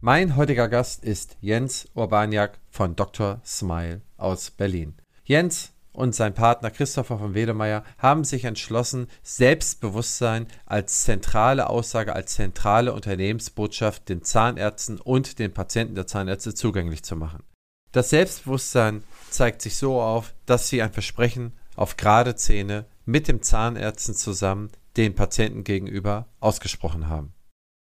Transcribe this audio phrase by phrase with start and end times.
[0.00, 3.40] Mein heutiger Gast ist Jens Urbaniak von Dr.
[3.44, 4.94] Smile aus Berlin.
[5.24, 12.36] Jens und sein Partner Christopher von Wedemeyer haben sich entschlossen, Selbstbewusstsein als zentrale Aussage, als
[12.36, 17.42] zentrale Unternehmensbotschaft den Zahnärzten und den Patienten der Zahnärzte zugänglich zu machen.
[17.90, 23.42] Das Selbstbewusstsein zeigt sich so auf, dass sie ein Versprechen auf gerade Zähne mit dem
[23.42, 27.34] Zahnärzten zusammen den Patienten gegenüber ausgesprochen haben.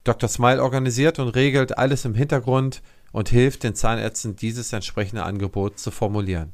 [0.04, 0.30] Dr.
[0.30, 2.82] Smile organisiert und regelt alles im Hintergrund
[3.12, 6.54] und hilft den Zahnärzten, dieses entsprechende Angebot zu formulieren.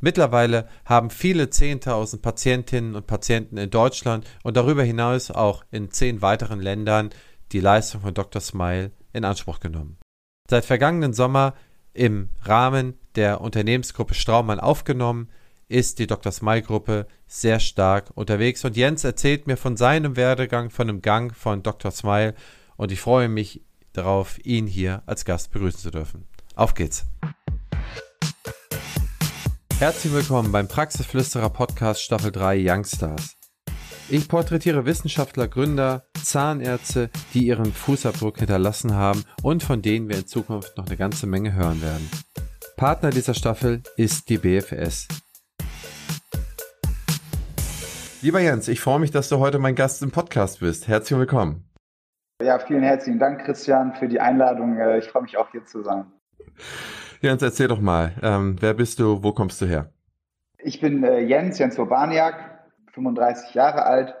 [0.00, 6.22] Mittlerweile haben viele 10.000 Patientinnen und Patienten in Deutschland und darüber hinaus auch in zehn
[6.22, 7.10] weiteren Ländern
[7.52, 8.40] die Leistung von Dr.
[8.40, 9.98] Smile in Anspruch genommen.
[10.48, 11.54] Seit vergangenen Sommer
[11.94, 15.28] im Rahmen der Unternehmensgruppe Straumann aufgenommen,
[15.68, 16.32] ist die Dr.
[16.32, 21.34] Smile Gruppe sehr stark unterwegs und Jens erzählt mir von seinem Werdegang, von dem Gang
[21.34, 21.90] von Dr.
[21.90, 22.34] Smile
[22.78, 26.26] und ich freue mich darauf, ihn hier als Gast begrüßen zu dürfen.
[26.54, 27.04] Auf geht's!
[29.78, 33.36] Herzlich willkommen beim Praxisflüsterer Podcast Staffel 3 Youngstars.
[34.08, 40.26] Ich porträtiere Wissenschaftler, Gründer, Zahnärzte, die ihren Fußabdruck hinterlassen haben und von denen wir in
[40.26, 42.08] Zukunft noch eine ganze Menge hören werden.
[42.76, 45.08] Partner dieser Staffel ist die BFS.
[48.22, 50.88] Lieber Jens, ich freue mich, dass du heute mein Gast im Podcast bist.
[50.88, 51.67] Herzlich willkommen.
[52.40, 54.78] Ja, vielen herzlichen Dank, Christian, für die Einladung.
[54.78, 56.06] Äh, ich freue mich auch hier zu sein.
[57.20, 59.92] Jens, erzähl doch mal, ähm, wer bist du, wo kommst du her?
[60.58, 62.60] Ich bin äh, Jens, Jens Urbaniak,
[62.92, 64.14] 35 Jahre alt,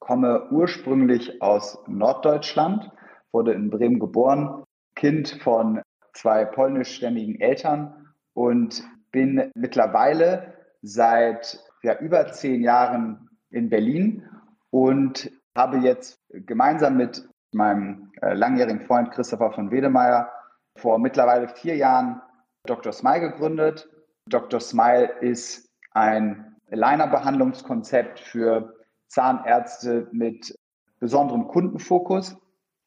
[0.00, 2.90] komme ursprünglich aus Norddeutschland,
[3.32, 5.80] wurde in Bremen geboren, Kind von
[6.12, 10.52] zwei polnischstämmigen Eltern und bin mittlerweile
[10.82, 14.28] seit ja, über zehn Jahren in Berlin
[14.68, 20.30] und habe jetzt gemeinsam mit meinem äh, langjährigen Freund Christopher von Wedemeyer
[20.76, 22.20] vor mittlerweile vier Jahren
[22.64, 22.92] Dr.
[22.92, 23.88] Smile gegründet.
[24.26, 24.60] Dr.
[24.60, 28.74] Smile ist ein Aligner-Behandlungskonzept für
[29.08, 30.54] Zahnärzte mit
[31.00, 32.36] besonderem Kundenfokus.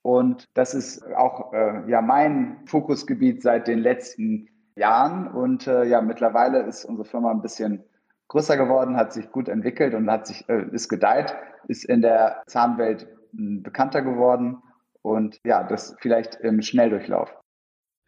[0.01, 5.27] Und das ist auch äh, ja mein Fokusgebiet seit den letzten Jahren.
[5.27, 7.83] Und äh, ja, mittlerweile ist unsere Firma ein bisschen
[8.27, 11.35] größer geworden, hat sich gut entwickelt und hat sich, äh, ist gedeiht,
[11.67, 14.57] ist in der Zahnwelt bekannter geworden.
[15.01, 17.33] Und ja, das vielleicht im Schnelldurchlauf.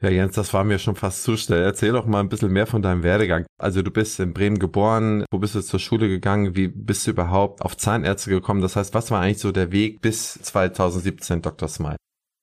[0.02, 1.64] Ja, Jens, das war mir schon fast zu schnell.
[1.64, 3.46] Erzähl doch mal ein bisschen mehr von deinem Werdegang.
[3.58, 6.56] Also du bist in Bremen geboren, wo bist du zur Schule gegangen?
[6.56, 8.62] Wie bist du überhaupt auf Zahnärzte gekommen?
[8.62, 11.70] Das heißt, was war eigentlich so der Weg bis 2017, Dr.
[11.70, 11.96] Smile?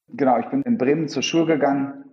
[0.09, 2.05] Genau, ich bin in Bremen zur Schule gegangen.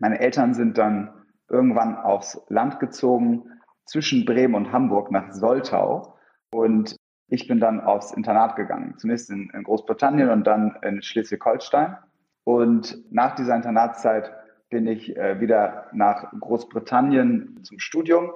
[0.00, 1.12] Meine Eltern sind dann
[1.50, 3.44] irgendwann aufs Land gezogen,
[3.88, 6.18] zwischen Bremen und Hamburg nach Soltau.
[6.50, 6.96] Und
[7.28, 8.94] ich bin dann aufs Internat gegangen.
[8.96, 11.98] Zunächst in, in Großbritannien und dann in Schleswig-Holstein.
[12.44, 14.32] Und nach dieser Internatszeit
[14.70, 18.32] bin ich äh, wieder nach Großbritannien zum Studium,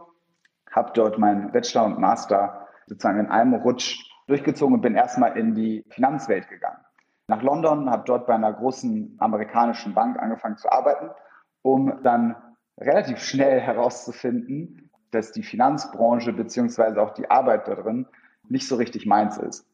[0.70, 5.54] habe dort meinen Bachelor und Master sozusagen in einem Rutsch durchgezogen und bin erstmal in
[5.54, 6.78] die Finanzwelt gegangen.
[7.28, 11.10] Nach London, habe dort bei einer großen amerikanischen Bank angefangen zu arbeiten,
[11.62, 12.36] um dann
[12.78, 18.06] relativ schnell herauszufinden, dass die Finanzbranche beziehungsweise auch die Arbeit darin
[18.48, 19.66] nicht so richtig meins ist.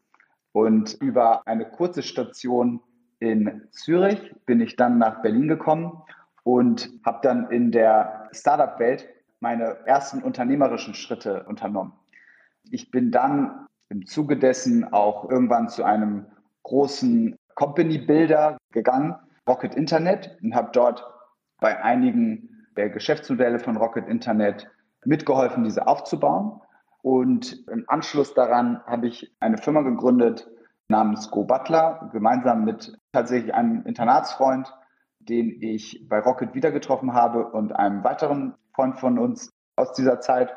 [0.52, 2.80] Und über eine kurze Station
[3.20, 6.02] in Zürich bin ich dann nach Berlin gekommen
[6.44, 9.08] und habe dann in der Startup-Welt
[9.40, 11.92] meine ersten unternehmerischen Schritte unternommen.
[12.70, 16.26] Ich bin dann im Zuge dessen auch irgendwann zu einem
[16.62, 19.16] großen Company-Builder gegangen,
[19.48, 21.04] Rocket Internet, und habe dort
[21.60, 24.70] bei einigen der Geschäftsmodelle von Rocket Internet
[25.04, 26.60] mitgeholfen, diese aufzubauen.
[27.02, 30.48] Und im Anschluss daran habe ich eine Firma gegründet
[30.88, 34.74] namens Go Butler, gemeinsam mit tatsächlich einem Internatsfreund,
[35.20, 40.20] den ich bei Rocket wieder getroffen habe und einem weiteren Freund von uns aus dieser
[40.20, 40.54] Zeit.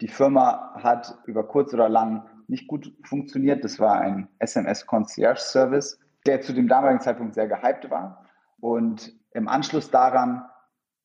[0.00, 3.64] Die Firma hat über kurz oder lang nicht gut funktioniert.
[3.64, 8.24] Das war ein SMS Concierge Service, der zu dem damaligen Zeitpunkt sehr gehypt war.
[8.60, 10.44] Und im Anschluss daran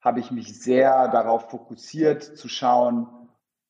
[0.01, 3.07] habe ich mich sehr darauf fokussiert zu schauen,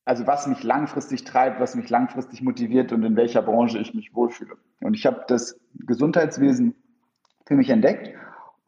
[0.06, 4.14] also was mich langfristig treibt, was mich langfristig motiviert und in welcher Branche ich mich
[4.14, 4.56] wohlfühle.
[4.80, 6.74] Und ich habe das Gesundheitswesen
[7.44, 8.14] für mich entdeckt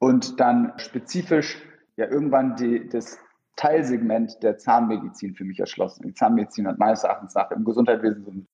[0.00, 1.62] und dann spezifisch
[1.96, 3.18] ja irgendwann die, das
[3.54, 6.02] Teilsegment der Zahnmedizin für mich erschlossen.
[6.02, 8.46] Die Zahnmedizin hat meines Erachtens nach im Gesundheitswesen so einen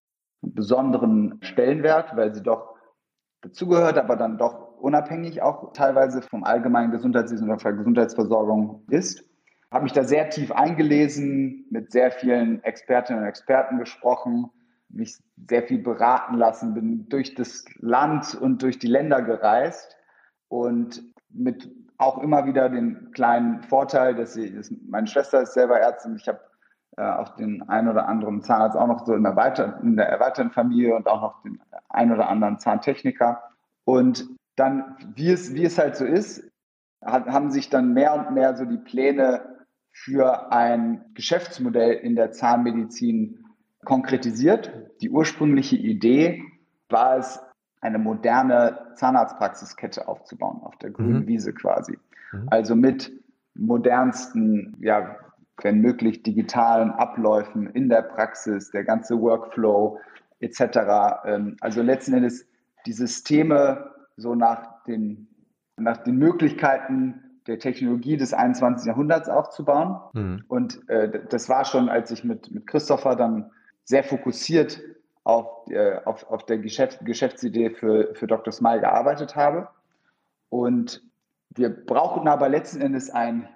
[0.42, 2.74] besonderen Stellenwert, weil sie doch
[3.40, 9.24] dazugehört, aber dann doch unabhängig auch teilweise vom allgemeinen Gesundheitswesen oder von Gesundheitsversorgung ist.
[9.74, 14.48] Habe mich da sehr tief eingelesen, mit sehr vielen Expertinnen und Experten gesprochen,
[14.88, 15.18] mich
[15.48, 19.96] sehr viel beraten lassen, bin durch das Land und durch die Länder gereist
[20.46, 21.68] und mit
[21.98, 26.28] auch immer wieder den kleinen Vorteil, dass sie, dass meine Schwester ist selber Ärztin, ich
[26.28, 26.38] habe
[26.96, 30.08] äh, auch den einen oder anderen Zahnarzt auch noch so in der, weiter, in der
[30.08, 33.42] erweiterten Familie und auch noch den einen oder anderen Zahntechniker.
[33.82, 36.48] Und dann, wie es, wie es halt so ist,
[37.04, 39.53] hat, haben sich dann mehr und mehr so die Pläne
[39.94, 43.44] für ein Geschäftsmodell in der Zahnmedizin
[43.84, 44.72] konkretisiert.
[45.00, 46.42] Die ursprüngliche Idee
[46.90, 47.40] war es,
[47.80, 51.26] eine moderne Zahnarztpraxiskette aufzubauen, auf der grünen mhm.
[51.26, 51.98] Wiese quasi.
[52.32, 52.48] Mhm.
[52.50, 53.12] Also mit
[53.54, 55.16] modernsten, ja,
[55.62, 60.00] wenn möglich digitalen Abläufen in der Praxis, der ganze Workflow
[60.40, 60.60] etc.
[61.26, 62.48] Ähm, also letzten Endes
[62.86, 65.28] die Systeme so nach den,
[65.76, 68.86] nach den Möglichkeiten der Technologie des 21.
[68.86, 70.00] Jahrhunderts aufzubauen.
[70.12, 70.44] Mhm.
[70.48, 73.50] Und äh, das war schon, als ich mit, mit Christopher dann
[73.84, 74.80] sehr fokussiert
[75.24, 78.52] auf, äh, auf, auf der Geschäft, Geschäftsidee für, für Dr.
[78.52, 79.68] Smile gearbeitet habe.
[80.48, 81.02] Und
[81.50, 83.48] wir brauchten aber letzten Endes ein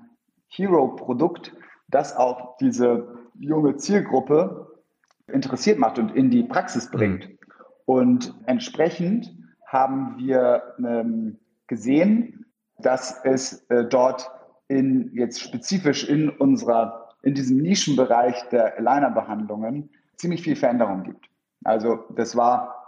[0.48, 1.54] Hero-Produkt,
[1.88, 3.08] das auch diese
[3.38, 4.78] junge Zielgruppe
[5.26, 7.28] interessiert macht und in die Praxis bringt.
[7.28, 7.38] Mhm.
[7.84, 9.34] Und entsprechend
[9.66, 12.46] haben wir ähm, gesehen,
[12.78, 14.30] dass es äh, dort
[14.68, 21.28] in jetzt spezifisch in unserer in diesem Nischenbereich der Aligner-Behandlungen ziemlich viel Veränderung gibt.
[21.64, 22.78] Also das war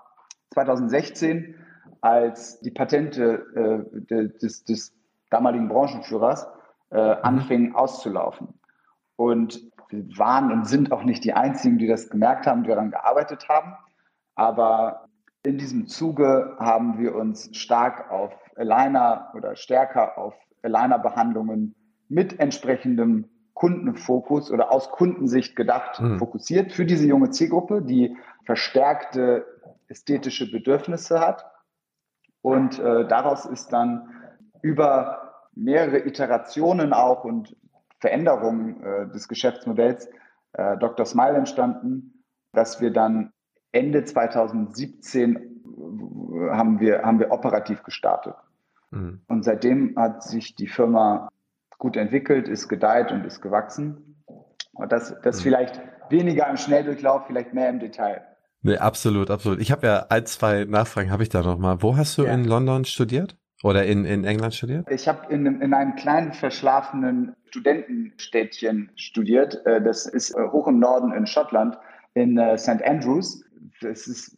[0.54, 1.56] 2016,
[2.00, 4.94] als die Patente äh, des, des,
[5.30, 6.48] damaligen Branchenführers
[6.90, 7.18] äh, mhm.
[7.22, 8.48] anfingen auszulaufen.
[9.14, 12.90] Und wir waren und sind auch nicht die Einzigen, die das gemerkt haben, die daran
[12.90, 13.76] gearbeitet haben.
[14.34, 15.06] Aber
[15.44, 21.74] in diesem Zuge haben wir uns stark auf Aligner oder stärker auf Aligner-Behandlungen
[22.08, 26.18] mit entsprechendem Kundenfokus oder aus Kundensicht gedacht mhm.
[26.18, 29.46] fokussiert für diese junge Zielgruppe, die verstärkte
[29.88, 31.44] ästhetische Bedürfnisse hat.
[32.42, 34.08] Und äh, daraus ist dann
[34.62, 37.56] über mehrere Iterationen auch und
[37.98, 40.08] Veränderungen äh, des Geschäftsmodells
[40.52, 41.04] äh, Dr.
[41.04, 43.32] Smile entstanden, dass wir dann
[43.72, 48.34] Ende 2017 äh, haben wir, haben wir operativ gestartet.
[48.90, 49.20] Mhm.
[49.28, 51.28] Und seitdem hat sich die Firma
[51.78, 54.22] gut entwickelt, ist gedeiht und ist gewachsen.
[54.72, 55.42] Und das, das mhm.
[55.42, 58.22] vielleicht weniger im Schnelldurchlauf, vielleicht mehr im Detail.
[58.62, 59.60] Nee, absolut, absolut.
[59.60, 61.82] Ich habe ja ein, zwei Nachfragen habe ich da noch mal.
[61.82, 62.34] Wo hast du ja.
[62.34, 63.36] in London studiert?
[63.62, 64.90] Oder in, in England studiert?
[64.90, 69.66] Ich habe in, in einem kleinen verschlafenen Studentenstädtchen studiert.
[69.66, 71.76] Äh, das ist äh, hoch im Norden in Schottland,
[72.14, 72.82] in äh, St.
[72.82, 73.44] Andrews.
[73.82, 74.36] Das ist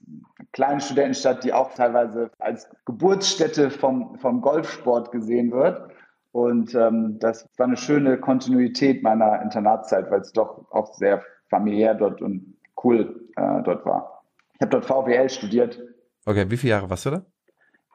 [0.52, 5.90] eine kleine Studentenstadt, die auch teilweise als Geburtsstätte vom, vom Golfsport gesehen wird.
[6.32, 11.94] Und ähm, das war eine schöne Kontinuität meiner Internatszeit, weil es doch auch sehr familiär
[11.94, 14.24] dort und cool äh, dort war.
[14.54, 15.80] Ich habe dort VWL studiert.
[16.24, 17.26] Okay, wie viele Jahre warst du da?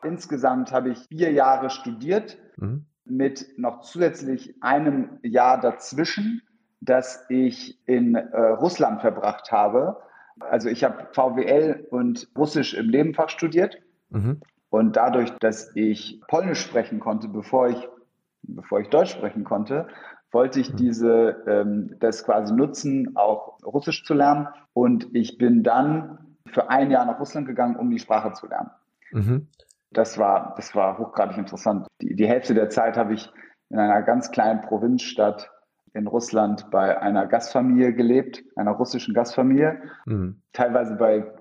[0.03, 2.85] Insgesamt habe ich vier Jahre studiert, mhm.
[3.05, 6.43] mit noch zusätzlich einem Jahr dazwischen,
[6.81, 9.97] das ich in äh, Russland verbracht habe.
[10.39, 13.77] Also ich habe VWL und Russisch im Nebenfach studiert.
[14.09, 14.41] Mhm.
[14.69, 17.87] Und dadurch, dass ich Polnisch sprechen konnte, bevor ich,
[18.43, 19.87] bevor ich Deutsch sprechen konnte,
[20.31, 20.77] wollte ich mhm.
[20.77, 24.47] diese, ähm, das quasi nutzen, auch Russisch zu lernen.
[24.73, 26.19] Und ich bin dann
[26.51, 28.71] für ein Jahr nach Russland gegangen, um die Sprache zu lernen.
[29.11, 29.47] Mhm.
[29.91, 31.87] Das war, das war hochgradig interessant.
[32.01, 33.31] Die, die Hälfte der Zeit habe ich
[33.69, 35.49] in einer ganz kleinen Provinzstadt
[35.97, 40.41] in Russland bei einer Gastfamilie gelebt, einer russischen Gastfamilie, mhm.
[40.53, 41.33] teilweise bei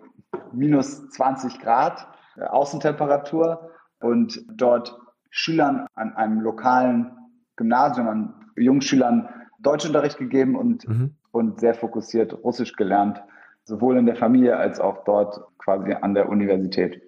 [0.52, 3.70] minus 20 Grad äh, Außentemperatur
[4.00, 4.98] und dort
[5.30, 7.12] Schülern an einem lokalen
[7.56, 11.14] Gymnasium, an Jungschülern Deutschunterricht gegeben und, mhm.
[11.32, 13.22] und sehr fokussiert Russisch gelernt,
[13.64, 17.02] sowohl in der Familie als auch dort quasi an der Universität.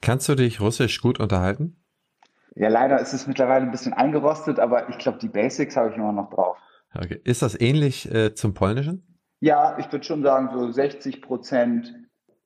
[0.00, 1.76] Kannst du dich Russisch gut unterhalten?
[2.54, 5.96] Ja, leider ist es mittlerweile ein bisschen eingerostet, aber ich glaube, die Basics habe ich
[5.96, 6.56] immer noch drauf.
[6.94, 7.20] Okay.
[7.24, 9.18] Ist das ähnlich äh, zum Polnischen?
[9.40, 11.94] Ja, ich würde schon sagen, so 60 Prozent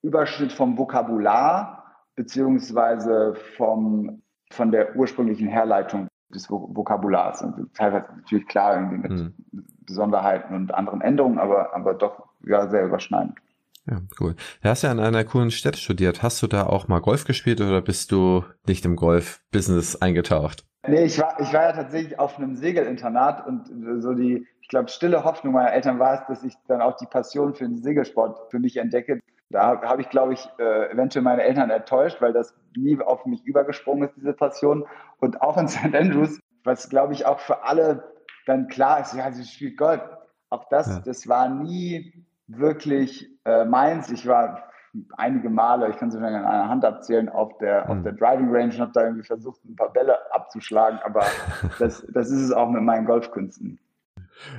[0.03, 7.43] Überschnitt vom Vokabular beziehungsweise vom, von der ursprünglichen Herleitung des Vokabulars.
[7.43, 9.35] Und teilweise natürlich klar irgendwie mit hm.
[9.85, 13.39] Besonderheiten und anderen Änderungen, aber, aber doch ja, sehr überschneidend.
[13.89, 14.35] Ja, cool.
[14.63, 16.23] Du hast ja an einer coolen Stätte studiert.
[16.23, 20.65] Hast du da auch mal Golf gespielt oder bist du nicht im Golf-Business eingetaucht?
[20.89, 24.89] Nee, ich war, ich war ja tatsächlich auf einem Segelinternat und so die, ich glaube,
[24.89, 28.51] stille Hoffnung meiner Eltern war es, dass ich dann auch die Passion für den Segelsport
[28.51, 29.21] für mich entdecke.
[29.51, 33.45] Da habe ich, glaube ich, äh, eventuell meine Eltern enttäuscht, weil das nie auf mich
[33.45, 34.85] übergesprungen ist, diese Passion.
[35.21, 35.95] Und auch in St.
[35.95, 38.03] Andrews, was, glaube ich, auch für alle
[38.47, 40.01] dann klar ist, ja, sie spielt Golf.
[40.51, 41.01] Auch das, ja.
[41.01, 44.11] das war nie wirklich äh, meins.
[44.11, 44.63] Ich war
[45.17, 48.49] einige Male, ich kann sie schon an einer Hand abzählen, auf der, auf der Driving
[48.51, 51.25] Range und habe da irgendwie versucht, ein paar Bälle abzuschlagen, aber
[51.79, 53.79] das, das ist es auch mit meinen Golfkünsten.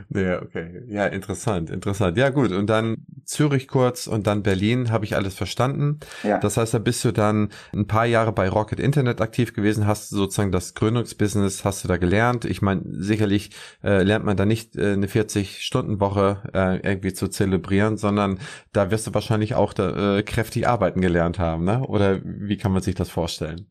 [0.10, 0.84] Ja, okay.
[0.88, 2.18] Ja, interessant, interessant.
[2.18, 2.52] Ja, gut.
[2.52, 6.00] Und dann Zürich kurz und dann Berlin, habe ich alles verstanden.
[6.24, 6.40] Ja.
[6.40, 10.10] Das heißt, da bist du dann ein paar Jahre bei Rocket Internet aktiv gewesen, hast
[10.10, 12.46] sozusagen das Gründungsbusiness, hast du da gelernt.
[12.46, 13.52] Ich meine, sicherlich
[13.84, 18.40] äh, lernt man da nicht äh, eine 40-Stunden-Woche äh, irgendwie zu zelebrieren, sondern
[18.74, 21.82] da wirst du wahrscheinlich auch da, äh, kräftig arbeiten gelernt haben, ne?
[21.86, 23.68] Oder wie kann man sich das vorstellen?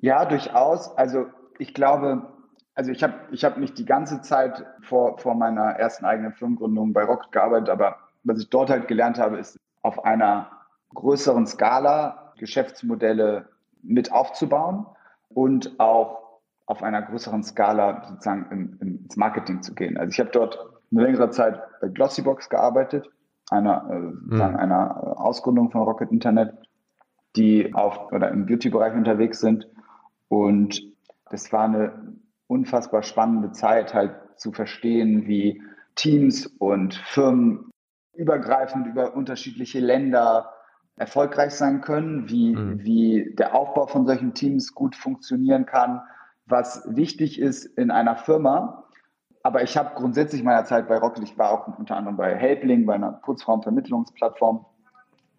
[0.00, 0.96] Ja, durchaus.
[0.96, 1.26] Also
[1.58, 2.35] ich glaube,
[2.76, 6.92] also ich habe ich hab nicht die ganze Zeit vor, vor meiner ersten eigenen Firmengründung
[6.92, 10.50] bei Rocket gearbeitet, aber was ich dort halt gelernt habe, ist auf einer
[10.94, 13.48] größeren Skala Geschäftsmodelle
[13.82, 14.86] mit aufzubauen
[15.30, 19.96] und auch auf einer größeren Skala sozusagen im, im, ins Marketing zu gehen.
[19.96, 20.58] Also ich habe dort
[20.90, 23.08] eine längere Zeit bei Glossybox gearbeitet,
[23.50, 24.42] einer, äh, mhm.
[24.42, 26.54] einer Ausgründung von Rocket Internet,
[27.36, 29.66] die auf oder im Beauty-Bereich unterwegs sind.
[30.28, 30.82] Und
[31.30, 31.92] das war eine
[32.48, 35.62] unfassbar spannende Zeit, halt zu verstehen, wie
[35.94, 37.70] Teams und Firmen
[38.14, 40.52] übergreifend über unterschiedliche Länder
[40.96, 42.82] erfolgreich sein können, wie, mhm.
[42.82, 46.00] wie der Aufbau von solchen Teams gut funktionieren kann,
[46.46, 48.84] was wichtig ist in einer Firma.
[49.42, 52.86] Aber ich habe grundsätzlich meiner Zeit bei Rocket, ich war auch unter anderem bei Helpling,
[52.86, 54.64] bei einer Putzraumvermittlungsplattform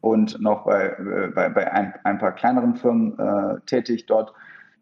[0.01, 4.33] und noch bei, äh, bei, bei ein, ein paar kleineren Firmen äh, tätig dort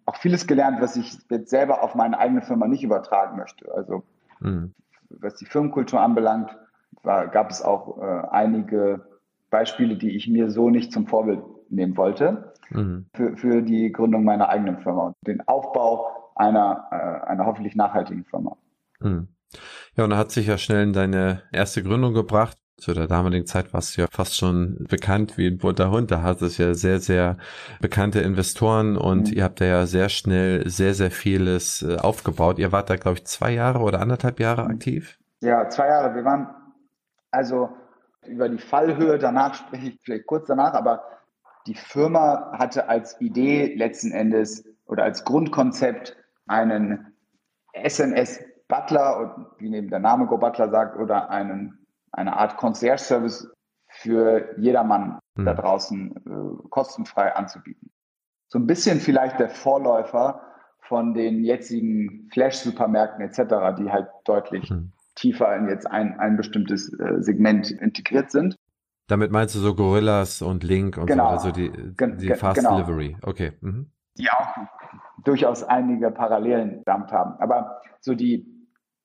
[0.05, 3.73] auch vieles gelernt, was ich jetzt selber auf meine eigene Firma nicht übertragen möchte.
[3.73, 4.03] Also
[4.39, 4.73] mhm.
[5.09, 6.55] was die Firmenkultur anbelangt,
[7.03, 9.05] war, gab es auch äh, einige
[9.49, 13.05] Beispiele, die ich mir so nicht zum Vorbild nehmen wollte mhm.
[13.13, 18.25] für, für die Gründung meiner eigenen Firma und den Aufbau einer, äh, einer hoffentlich nachhaltigen
[18.25, 18.57] Firma.
[18.99, 19.27] Mhm.
[19.95, 22.57] Ja, und da hat sich ja schnell in deine erste Gründung gebracht.
[22.77, 26.11] Zu der damaligen Zeit warst du ja fast schon bekannt wie ein bunter Hund.
[26.11, 27.37] Da hat es ja sehr, sehr
[27.79, 29.37] bekannte Investoren und mhm.
[29.37, 32.59] ihr habt da ja sehr schnell sehr, sehr vieles äh, aufgebaut.
[32.59, 34.71] Ihr wart da, glaube ich, zwei Jahre oder anderthalb Jahre mhm.
[34.71, 35.17] aktiv?
[35.39, 36.15] Ja, zwei Jahre.
[36.15, 36.49] Wir waren
[37.31, 37.69] also
[38.27, 41.03] über die Fallhöhe, danach spreche ich vielleicht kurz danach, aber
[41.67, 46.15] die Firma hatte als Idee letzten Endes oder als Grundkonzept
[46.47, 47.13] einen
[47.73, 51.84] SNS Butler, wie neben der Name Go Butler sagt, oder einen
[52.15, 53.51] eine Art Concierge-Service
[53.89, 55.45] für jedermann mhm.
[55.45, 57.91] da draußen äh, kostenfrei anzubieten.
[58.47, 60.41] So ein bisschen vielleicht der Vorläufer
[60.79, 64.91] von den jetzigen Flash-Supermärkten etc., die halt deutlich mhm.
[65.15, 68.55] tiefer in jetzt ein, ein bestimmtes äh, Segment integriert sind.
[69.07, 71.37] Damit meinst du so Gorillas und Link und genau.
[71.37, 71.71] so, also die,
[72.17, 72.77] die Fast genau.
[72.77, 73.17] Delivery.
[73.21, 73.53] Okay.
[73.61, 73.91] Mhm.
[74.17, 74.47] Die auch
[75.23, 77.39] durchaus einige Parallelen damit haben.
[77.39, 78.54] Aber so die,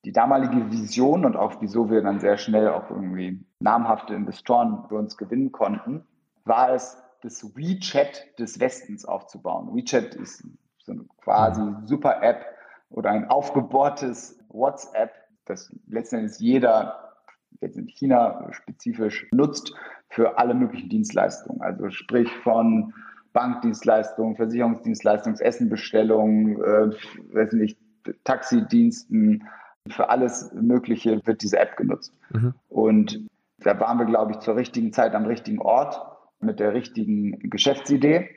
[0.04, 4.97] die damalige Vision und auch wieso wir dann sehr schnell auch irgendwie namhafte Investoren für
[4.97, 6.04] uns gewinnen konnten,
[6.45, 9.75] war es, das WeChat des Westens aufzubauen.
[9.75, 10.42] WeChat ist
[10.78, 12.47] so eine quasi super App
[12.88, 15.12] oder ein aufgebohrtes WhatsApp,
[15.45, 17.12] das letztendlich jeder
[17.61, 19.75] jetzt in China spezifisch nutzt
[20.09, 21.61] für alle möglichen Dienstleistungen.
[21.61, 22.95] Also sprich von
[23.33, 26.90] Bankdienstleistungen, Versicherungsdienstleistungen, Essenbestellungen, äh,
[27.35, 27.78] weiß nicht,
[28.25, 29.47] Taxidiensten,
[29.88, 32.14] für alles Mögliche wird diese App genutzt.
[32.30, 32.54] Mhm.
[32.68, 33.26] Und
[33.58, 36.00] da waren wir, glaube ich, zur richtigen Zeit am richtigen Ort
[36.40, 38.30] mit der richtigen Geschäftsidee.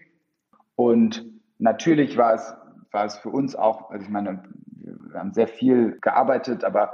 [0.76, 1.26] Und
[1.60, 2.56] natürlich war es,
[2.92, 6.94] war es für uns auch, also ich meine, wir haben sehr viel gearbeitet, aber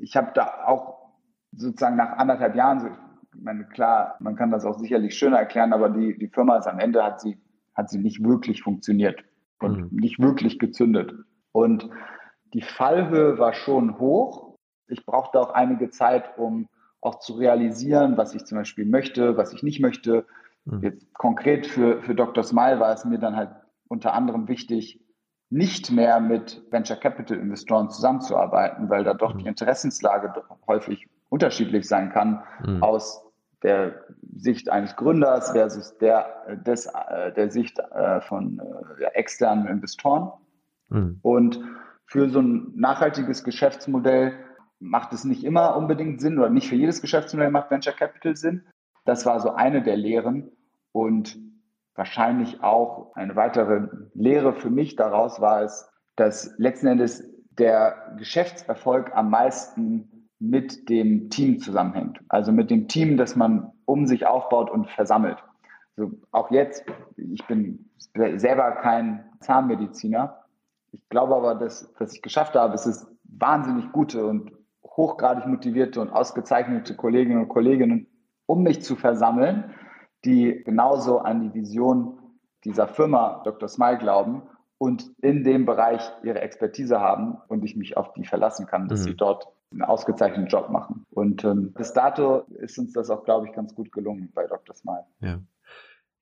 [0.00, 1.12] ich habe da auch
[1.52, 5.72] sozusagen nach anderthalb Jahren, so, ich meine, klar, man kann das auch sicherlich schöner erklären,
[5.72, 7.38] aber die, die Firma ist am Ende, hat sie,
[7.74, 9.24] hat sie nicht wirklich funktioniert
[9.60, 9.98] und mhm.
[9.98, 11.12] nicht wirklich gezündet.
[11.52, 11.88] Und
[12.54, 14.56] die Fallhöhe war schon hoch.
[14.88, 16.68] Ich brauchte auch einige Zeit, um
[17.00, 20.24] auch zu realisieren, was ich zum Beispiel möchte, was ich nicht möchte.
[20.64, 20.82] Mhm.
[20.82, 22.42] Jetzt konkret für, für Dr.
[22.42, 23.50] Smile war es mir dann halt
[23.88, 25.00] unter anderem wichtig,
[25.50, 29.38] nicht mehr mit Venture Capital Investoren zusammenzuarbeiten, weil da doch mhm.
[29.40, 30.32] die Interessenslage
[30.66, 32.82] häufig unterschiedlich sein kann mhm.
[32.82, 33.24] aus
[33.62, 38.60] der Sicht eines Gründers versus der, des, äh, der Sicht äh, von
[38.98, 40.32] äh, externen Investoren.
[40.90, 41.18] Mhm.
[41.22, 41.60] Und
[42.06, 44.34] für so ein nachhaltiges Geschäftsmodell
[44.78, 48.64] macht es nicht immer unbedingt Sinn oder nicht für jedes Geschäftsmodell macht Venture Capital Sinn.
[49.04, 50.50] Das war so eine der Lehren
[50.92, 51.38] und
[51.94, 59.14] wahrscheinlich auch eine weitere Lehre für mich daraus war es, dass letzten Endes der Geschäftserfolg
[59.14, 62.20] am meisten mit dem Team zusammenhängt.
[62.28, 65.38] Also mit dem Team, das man um sich aufbaut und versammelt.
[65.96, 66.84] Also auch jetzt,
[67.16, 67.90] ich bin
[68.36, 70.43] selber kein Zahnmediziner,
[70.94, 74.52] ich glaube aber, dass, was ich geschafft habe, ist es wahnsinnig gute und
[74.84, 78.06] hochgradig motivierte und ausgezeichnete Kolleginnen und Kollegen
[78.46, 79.74] um mich zu versammeln,
[80.24, 82.18] die genauso an die Vision
[82.64, 83.68] dieser Firma Dr.
[83.68, 84.42] Smile glauben
[84.78, 89.00] und in dem Bereich ihre Expertise haben und ich mich auf die verlassen kann, dass
[89.00, 89.04] mhm.
[89.04, 91.04] sie dort einen ausgezeichneten Job machen.
[91.10, 94.74] Und ähm, bis dato ist uns das auch, glaube ich, ganz gut gelungen bei Dr.
[94.74, 95.06] Smile.
[95.20, 95.40] Ja.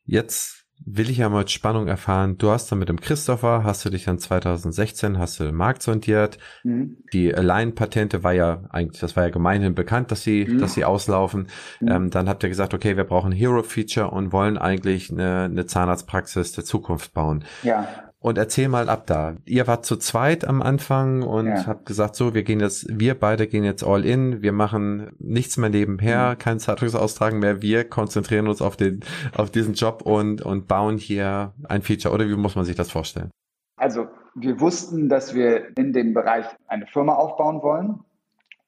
[0.04, 2.38] Jetzt will ich ja mal Spannung erfahren.
[2.38, 5.82] Du hast dann mit dem Christopher, hast du dich dann 2016, hast du den Markt
[5.82, 6.38] sondiert.
[6.62, 6.98] Mhm.
[7.12, 10.58] Die Align-Patente war ja eigentlich, das war ja gemeinhin bekannt, dass sie, mhm.
[10.58, 11.48] dass sie auslaufen.
[11.80, 11.88] Mhm.
[11.88, 16.52] Ähm, dann habt ihr gesagt, okay, wir brauchen Hero-Feature und wollen eigentlich eine, eine Zahnarztpraxis
[16.52, 17.44] der Zukunft bauen.
[17.62, 18.11] Ja.
[18.22, 19.34] Und erzähl mal ab da.
[19.46, 21.66] Ihr wart zu zweit am Anfang und ja.
[21.66, 25.56] habt gesagt, so, wir gehen jetzt, wir beide gehen jetzt all in, wir machen nichts
[25.56, 26.38] mehr nebenher, mhm.
[26.38, 29.00] kein Zeitungsaustragen mehr, wir konzentrieren uns auf den,
[29.36, 32.14] auf diesen Job und, und bauen hier ein Feature.
[32.14, 33.32] Oder wie muss man sich das vorstellen?
[33.76, 38.04] Also, wir wussten, dass wir in dem Bereich eine Firma aufbauen wollen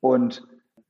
[0.01, 0.45] und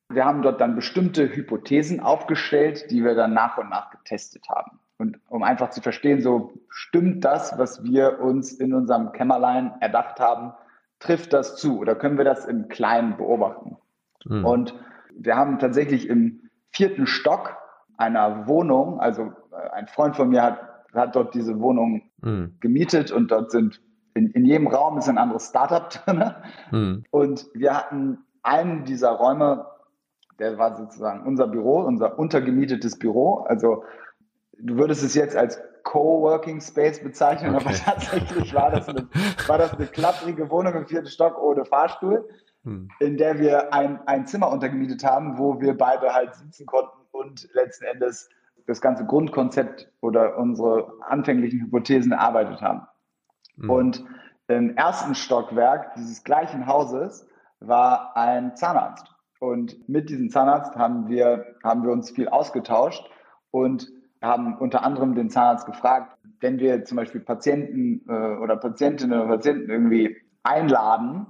[0.09, 4.78] wir haben dort dann bestimmte Hypothesen aufgestellt, die wir dann nach und nach getestet haben.
[4.99, 10.21] Und um einfach zu verstehen, so stimmt das, was wir uns in unserem Kämmerlein erdacht
[10.21, 10.53] haben,
[11.01, 13.77] trifft das zu oder können wir das im Kleinen beobachten?
[14.25, 14.45] Mhm.
[14.45, 14.75] Und
[15.17, 17.57] wir haben tatsächlich im vierten Stock
[17.97, 20.61] einer Wohnung, also äh, ein Freund von mir hat,
[20.95, 22.57] hat dort diese Wohnung mhm.
[22.61, 23.81] gemietet und dort sind
[24.15, 26.35] in, in jedem Raum ist ein anderes Startup drin.
[26.71, 27.05] Mhm.
[27.11, 29.67] Und wir hatten einen dieser Räume,
[30.39, 33.45] der war sozusagen unser Büro, unser untergemietetes Büro.
[33.49, 33.85] Also
[34.59, 37.65] du würdest es jetzt als Coworking Space bezeichnen, okay.
[37.65, 39.09] aber tatsächlich war das, eine,
[39.47, 42.29] war das eine klapprige Wohnung im vierten Stock ohne Fahrstuhl,
[42.65, 42.89] hm.
[43.01, 47.49] in der wir ein, ein Zimmer untergemietet haben, wo wir beide halt sitzen konnten und
[47.53, 48.29] letzten Endes
[48.67, 52.87] das ganze Grundkonzept oder unsere anfänglichen Hypothesen erarbeitet haben.
[53.59, 53.71] Hm.
[53.71, 54.05] Und
[54.49, 57.29] im ersten Stockwerk dieses gleichen Hauses
[57.61, 59.07] war ein Zahnarzt.
[59.39, 63.05] Und mit diesem Zahnarzt haben wir, haben wir uns viel ausgetauscht
[63.51, 63.91] und
[64.25, 69.37] haben unter anderem den Zahnarzt gefragt, wenn wir zum Beispiel Patienten äh, oder Patientinnen oder
[69.37, 71.26] Patienten irgendwie einladen,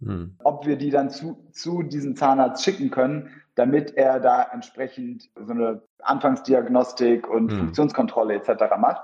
[0.00, 0.36] hm.
[0.42, 5.52] ob wir die dann zu, zu diesem Zahnarzt schicken können, damit er da entsprechend so
[5.52, 7.58] eine Anfangsdiagnostik und hm.
[7.58, 8.76] Funktionskontrolle etc.
[8.78, 9.02] macht.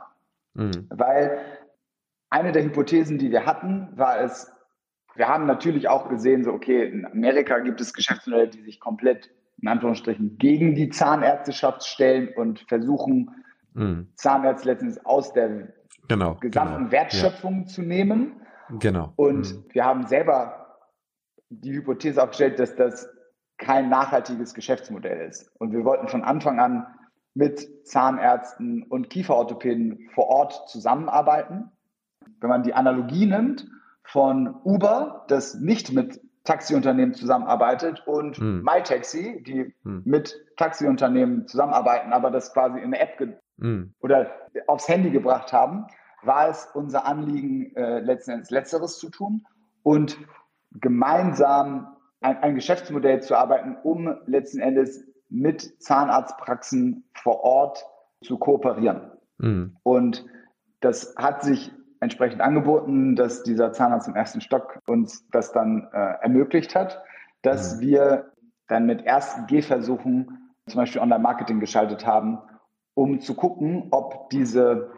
[0.57, 0.87] Hm.
[0.91, 1.39] Weil
[2.31, 4.53] eine der Hypothesen, die wir hatten, war es,
[5.15, 9.31] wir haben natürlich auch gesehen, so okay, in Amerika gibt es Geschäftsmodelle, die sich komplett
[9.61, 13.31] in Anführungsstrichen gegen die Zahnärzteschaft stellen und versuchen,
[13.75, 14.09] mhm.
[14.15, 15.73] Zahnärzte letztendlich aus der
[16.09, 16.93] genau, gesamten genau.
[16.93, 17.67] Wertschöpfung ja.
[17.67, 18.41] zu nehmen.
[18.79, 19.13] Genau.
[19.17, 19.65] Und mhm.
[19.71, 20.79] wir haben selber
[21.51, 23.09] die Hypothese aufgestellt, dass das
[23.59, 25.51] kein nachhaltiges Geschäftsmodell ist.
[25.59, 26.87] Und wir wollten von Anfang an
[27.35, 31.71] mit Zahnärzten und Kieferorthopäden vor Ort zusammenarbeiten.
[32.41, 33.69] Wenn man die Analogie nimmt
[34.03, 36.21] von Uber, das nicht mit
[36.51, 38.65] Taxiunternehmen zusammenarbeitet und hm.
[38.65, 40.03] MyTaxi, die hm.
[40.05, 43.25] mit Taxiunternehmen zusammenarbeiten, aber das quasi in eine App
[43.61, 43.95] hm.
[44.01, 44.33] oder
[44.67, 45.87] aufs Handy gebracht haben,
[46.23, 49.47] war es unser Anliegen, äh, letzten Endes Letzteres zu tun
[49.85, 50.19] und
[50.73, 57.87] gemeinsam ein, ein Geschäftsmodell zu arbeiten, um letzten Endes mit Zahnarztpraxen vor Ort
[58.25, 59.13] zu kooperieren.
[59.39, 59.77] Hm.
[59.85, 60.27] Und
[60.81, 66.15] das hat sich entsprechend angeboten, dass dieser Zahnarzt im ersten Stock uns das dann äh,
[66.23, 67.03] ermöglicht hat,
[67.43, 67.81] dass mhm.
[67.81, 68.33] wir
[68.69, 72.39] dann mit ersten Gehversuchen zum Beispiel Online-Marketing geschaltet haben,
[72.95, 74.91] um zu gucken, ob diese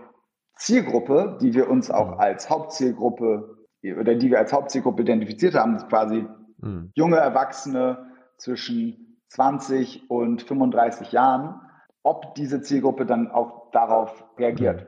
[0.57, 2.21] Zielgruppe, die wir uns auch mhm.
[2.21, 3.59] als Hauptzielgruppe
[3.99, 6.27] oder die wir als Hauptzielgruppe identifiziert haben, quasi
[6.59, 6.93] mhm.
[6.95, 11.61] junge Erwachsene zwischen 20 und 35 Jahren,
[12.03, 14.83] ob diese Zielgruppe dann auch darauf reagiert.
[14.83, 14.87] Mhm.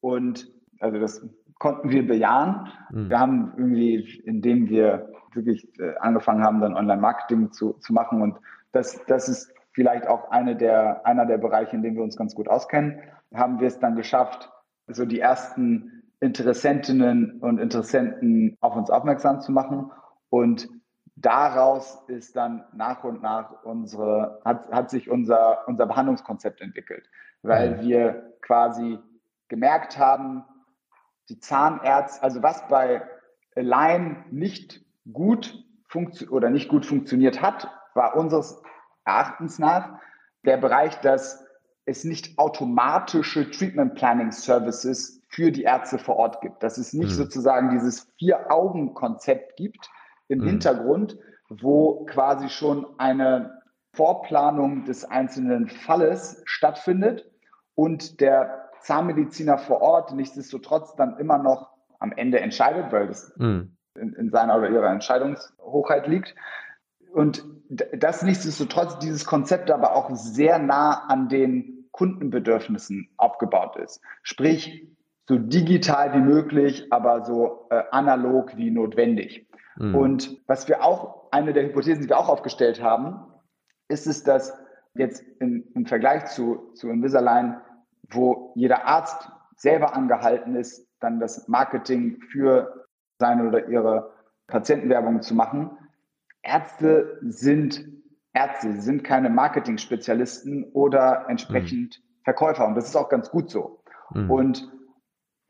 [0.00, 1.26] Und also das
[1.62, 2.66] konnten wir bejahen.
[2.90, 3.08] Mhm.
[3.08, 8.36] Wir haben irgendwie, indem wir wirklich äh, angefangen haben, dann Online-Marketing zu, zu machen und
[8.72, 12.34] das, das ist vielleicht auch eine der, einer der Bereiche, in denen wir uns ganz
[12.34, 12.98] gut auskennen,
[13.32, 14.50] haben wir es dann geschafft,
[14.88, 19.92] so die ersten Interessentinnen und Interessenten auf uns aufmerksam zu machen
[20.30, 20.68] und
[21.14, 27.08] daraus ist dann nach und nach unsere, hat, hat sich unser, unser Behandlungskonzept entwickelt,
[27.42, 27.80] weil mhm.
[27.82, 28.98] wir quasi
[29.46, 30.44] gemerkt haben,
[31.28, 33.02] die Zahnärzte, also was bei
[33.54, 35.64] Align nicht gut
[36.30, 38.62] oder nicht gut funktioniert hat, war unseres
[39.04, 39.98] Erachtens nach
[40.44, 41.44] der Bereich, dass
[41.84, 46.62] es nicht automatische Treatment Planning Services für die Ärzte vor Ort gibt.
[46.62, 47.14] Dass es nicht mhm.
[47.14, 49.90] sozusagen dieses Vier-Augen-Konzept gibt
[50.28, 50.46] im mhm.
[50.46, 53.62] Hintergrund, wo quasi schon eine
[53.94, 57.30] Vorplanung des einzelnen Falles stattfindet
[57.74, 63.76] und der Zahnmediziner vor Ort nichtsdestotrotz dann immer noch am Ende entscheidet, weil das mhm.
[63.94, 66.34] in, in, seiner oder ihrer Entscheidungshochheit liegt.
[67.12, 74.00] Und das nichtsdestotrotz dieses Konzept aber auch sehr nah an den Kundenbedürfnissen aufgebaut ist.
[74.22, 74.88] Sprich,
[75.28, 79.46] so digital wie möglich, aber so äh, analog wie notwendig.
[79.76, 79.94] Mhm.
[79.94, 83.20] Und was wir auch, eine der Hypothesen, die wir auch aufgestellt haben,
[83.88, 84.52] ist es, dass
[84.94, 87.56] jetzt im, im Vergleich zu, zu Invisalign,
[88.12, 92.86] wo jeder Arzt selber angehalten ist, dann das Marketing für
[93.18, 94.12] seine oder ihre
[94.46, 95.70] Patientenwerbung zu machen.
[96.42, 97.88] Ärzte sind
[98.34, 102.24] Ärzte, sie sind keine Marketing-Spezialisten oder entsprechend mhm.
[102.24, 102.66] Verkäufer.
[102.66, 103.82] Und das ist auch ganz gut so.
[104.14, 104.30] Mhm.
[104.30, 104.72] Und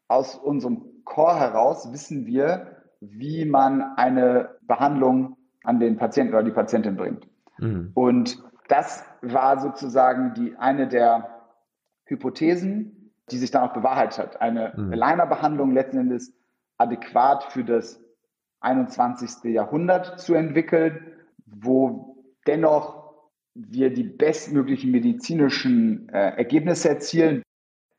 [0.09, 6.51] aus unserem Core heraus wissen wir, wie man eine Behandlung an den Patienten oder die
[6.51, 7.29] Patientin bringt.
[7.59, 7.92] Mhm.
[7.94, 11.42] Und das war sozusagen die eine der
[12.05, 14.41] Hypothesen, die sich dann auch bewahrheitet hat.
[14.41, 14.93] Eine mhm.
[14.93, 16.33] Aligner-Behandlung letzten Endes
[16.79, 18.01] adäquat für das
[18.61, 19.53] 21.
[19.53, 21.12] Jahrhundert zu entwickeln,
[21.47, 23.03] wo dennoch
[23.55, 27.43] wir die bestmöglichen medizinischen äh, Ergebnisse erzielen.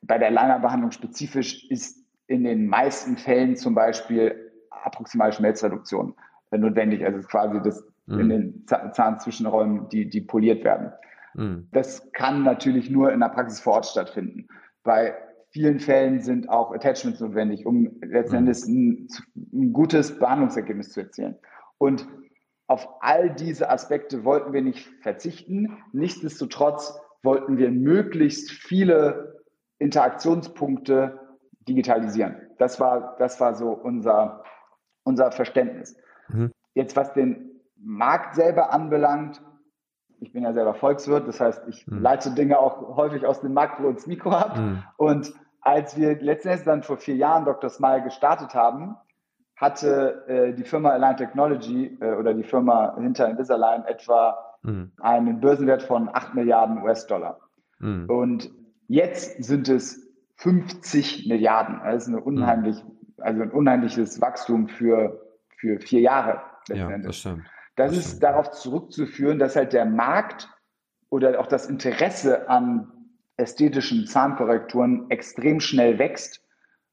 [0.01, 6.15] Bei der Aligner-Behandlung spezifisch ist in den meisten Fällen zum Beispiel approximale Schmelzreduktion
[6.51, 7.05] äh, notwendig.
[7.05, 8.19] Also quasi das mhm.
[8.19, 10.91] in den Zahnzwischenräumen, die, die poliert werden.
[11.35, 11.67] Mhm.
[11.71, 14.47] Das kann natürlich nur in der Praxis vor Ort stattfinden.
[14.83, 15.15] Bei
[15.51, 18.39] vielen Fällen sind auch Attachments notwendig, um letzten mhm.
[18.39, 19.07] Endes ein,
[19.53, 21.35] ein gutes Behandlungsergebnis zu erzielen.
[21.77, 22.07] Und
[22.67, 25.77] auf all diese Aspekte wollten wir nicht verzichten.
[25.91, 29.43] Nichtsdestotrotz wollten wir möglichst viele
[29.79, 31.19] Interaktionspunkte
[31.67, 32.35] digitalisieren.
[32.57, 34.43] Das war, das war so unser,
[35.03, 35.95] unser Verständnis.
[36.29, 36.51] Mhm.
[36.73, 39.41] Jetzt, was den Markt selber anbelangt,
[40.23, 41.99] ich bin ja selber Volkswirt, das heißt, ich mhm.
[41.99, 44.57] leite Dinge auch häufig aus dem Makro ins Mikro ab.
[44.57, 44.83] Mhm.
[44.95, 47.69] Und als wir letztendlich dann vor vier Jahren Dr.
[47.69, 48.95] Smile gestartet haben,
[49.57, 54.91] hatte äh, die Firma Align Technology äh, oder die Firma hinter Invisalign etwa mhm.
[54.99, 57.39] einen Börsenwert von 8 Milliarden US-Dollar.
[57.79, 58.09] Mhm.
[58.09, 58.51] Und
[58.87, 61.81] jetzt sind es 50 Milliarden.
[61.83, 62.81] Das ist eine unheimlich,
[63.17, 65.21] also ein unheimliches Wachstum für,
[65.57, 66.41] für vier Jahre.
[66.69, 67.43] Ja, das stimmt.
[67.75, 70.49] Das, ist darauf zurückzuführen, dass halt der Markt
[71.09, 72.91] oder auch das Interesse an
[73.37, 76.41] ästhetischen Zahnkorrekturen extrem schnell wächst,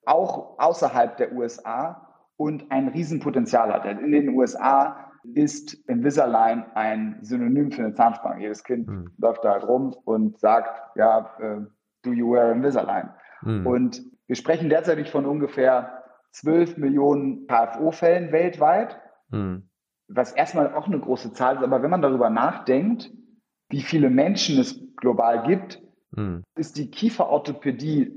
[0.07, 3.85] auch außerhalb der USA und ein Riesenpotenzial hat.
[3.85, 8.41] In den USA ist Invisalign ein Synonym für eine Zahnspange.
[8.41, 9.11] Jedes Kind mhm.
[9.19, 11.61] läuft da halt rum und sagt, ja, äh,
[12.03, 13.11] do you wear Invisalign?
[13.43, 13.67] Mhm.
[13.67, 18.99] Und wir sprechen derzeit von ungefähr 12 Millionen KFO-Fällen weltweit,
[19.31, 19.70] mhm.
[20.13, 21.63] Was erstmal auch eine große Zahl ist.
[21.63, 23.11] Aber wenn man darüber nachdenkt,
[23.69, 26.43] wie viele Menschen es global gibt, mhm.
[26.57, 28.13] ist die Kieferorthopädie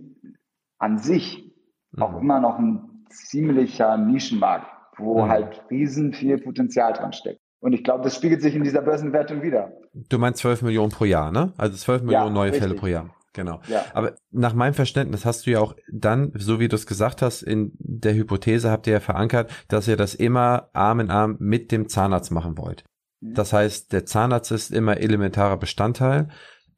[0.80, 1.54] an sich
[1.98, 2.22] auch mhm.
[2.22, 5.30] immer noch ein ziemlicher Nischenmarkt, wo mhm.
[5.30, 7.40] halt riesen viel Potenzial dran steckt.
[7.60, 9.72] Und ich glaube, das spiegelt sich in dieser Börsenwertung wieder.
[10.10, 11.54] Du meinst 12 Millionen pro Jahr, ne?
[11.58, 12.64] Also 12 Millionen ja, neue richtig.
[12.64, 13.16] Fälle pro Jahr.
[13.34, 13.62] Genau.
[13.68, 13.86] Ja.
[13.94, 17.42] Aber nach meinem Verständnis hast du ja auch dann, so wie du es gesagt hast,
[17.42, 21.72] in der Hypothese habt ihr ja verankert, dass ihr das immer Arm in Arm mit
[21.72, 22.84] dem Zahnarzt machen wollt.
[23.22, 23.34] Mhm.
[23.34, 26.30] Das heißt, der Zahnarzt ist immer elementarer Bestandteil,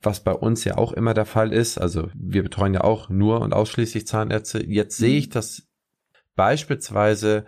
[0.02, 1.78] was bei uns ja auch immer der Fall ist.
[1.78, 4.65] Also wir betreuen ja auch nur und ausschließlich Zahnärzte.
[4.65, 5.18] Jetzt sehe mhm.
[5.18, 5.68] ich das
[6.36, 7.46] beispielsweise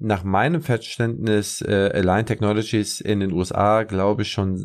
[0.00, 4.64] nach meinem Verständnis äh, Align Technologies in den USA, glaube ich, schon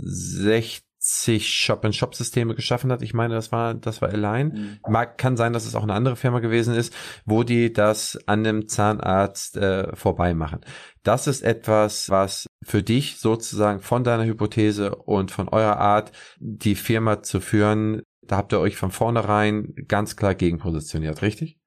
[1.06, 3.02] 60 Shop-and-Shop-Systeme geschaffen hat.
[3.02, 4.48] Ich meine, das war, das war Align.
[4.48, 4.80] Mhm.
[4.88, 8.46] Mag, kann sein, dass es auch eine andere Firma gewesen ist, wo die das an
[8.46, 10.62] dem Zahnarzt äh, vorbei machen.
[11.04, 16.76] Das ist etwas, was für dich sozusagen von deiner Hypothese und von eurer Art, die
[16.76, 21.60] Firma zu führen, da habt ihr euch von vornherein ganz klar gegenpositioniert, richtig?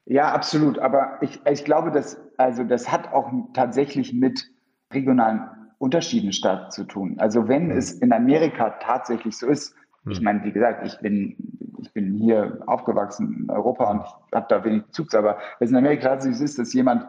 [0.05, 0.79] Ja, absolut.
[0.81, 4.51] Aber ich, ich glaube, dass, also das hat auch tatsächlich mit
[4.93, 7.17] regionalen Unterschieden stark zu tun.
[7.19, 7.77] Also wenn mhm.
[7.79, 9.75] es in Amerika tatsächlich so ist,
[10.09, 11.37] ich meine, wie gesagt, ich bin,
[11.79, 15.67] ich bin hier aufgewachsen in Europa und ich habe da wenig Bezug zu, aber wenn
[15.67, 17.07] es in Amerika tatsächlich ist, dass jemand,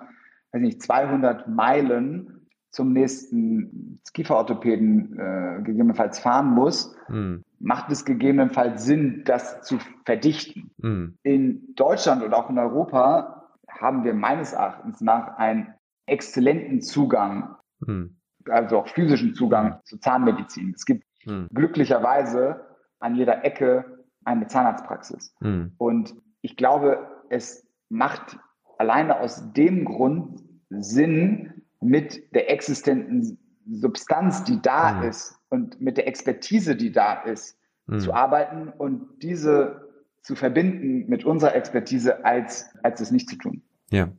[0.52, 7.44] weiß nicht, 200 Meilen zum nächsten Kieferorthopäden äh, gegebenenfalls fahren muss, mhm.
[7.60, 10.72] macht es gegebenenfalls Sinn, das zu verdichten.
[10.78, 11.18] Mhm.
[11.24, 15.74] In Deutschland und auch in Europa haben wir meines Erachtens nach einen
[16.08, 18.17] exzellenten Zugang, mhm.
[18.50, 20.74] Also auch physischen Zugang zur Zahnmedizin.
[20.76, 21.48] Es gibt hm.
[21.54, 22.62] glücklicherweise
[23.00, 25.34] an jeder Ecke eine Zahnarztpraxis.
[25.40, 25.74] Hm.
[25.78, 28.38] Und ich glaube, es macht
[28.78, 33.38] alleine aus dem Grund Sinn, mit der existenten
[33.70, 35.10] Substanz, die da hm.
[35.10, 37.58] ist und mit der Expertise, die da ist,
[37.88, 38.00] hm.
[38.00, 39.88] zu arbeiten und diese
[40.22, 43.62] zu verbinden mit unserer Expertise, als, als es nicht zu tun.
[43.90, 44.10] Ja.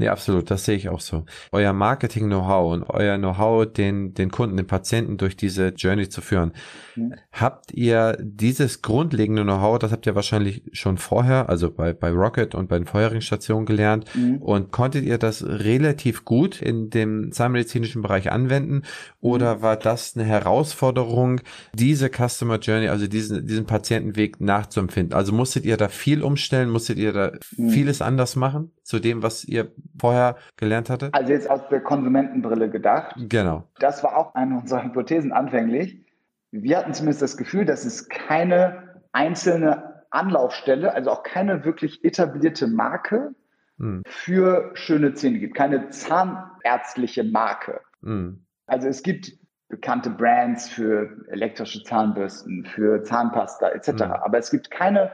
[0.00, 1.24] Nee, absolut, das sehe ich auch so.
[1.50, 6.52] Euer Marketing-Know-how und euer Know-how, den, den Kunden, den Patienten durch diese Journey zu führen.
[6.94, 7.14] Mhm.
[7.32, 12.54] Habt ihr dieses grundlegende Know-how, das habt ihr wahrscheinlich schon vorher, also bei, bei Rocket
[12.54, 14.36] und bei den vorherigen Stationen gelernt mhm.
[14.36, 18.82] und konntet ihr das relativ gut in dem zahnmedizinischen Bereich anwenden
[19.20, 19.62] oder mhm.
[19.62, 21.40] war das eine Herausforderung,
[21.74, 25.12] diese Customer Journey, also diesen, diesen Patientenweg nachzuempfinden?
[25.12, 27.70] Also musstet ihr da viel umstellen, musstet ihr da mhm.
[27.70, 29.70] vieles anders machen zu dem, was ihr
[30.00, 31.10] vorher gelernt hatte?
[31.12, 33.14] Also jetzt aus der Konsumentenbrille gedacht.
[33.18, 33.64] Genau.
[33.78, 36.06] Das war auch eine unserer Hypothesen anfänglich.
[36.52, 42.66] Wir hatten zumindest das Gefühl, dass es keine einzelne Anlaufstelle, also auch keine wirklich etablierte
[42.66, 43.34] Marke
[43.76, 44.02] hm.
[44.06, 45.54] für schöne Zähne gibt.
[45.54, 47.82] Keine zahnärztliche Marke.
[48.02, 48.46] Hm.
[48.64, 49.32] Also es gibt
[49.68, 53.88] bekannte Brands für elektrische Zahnbürsten, für Zahnpasta etc.
[53.88, 54.00] Hm.
[54.12, 55.12] Aber es gibt keine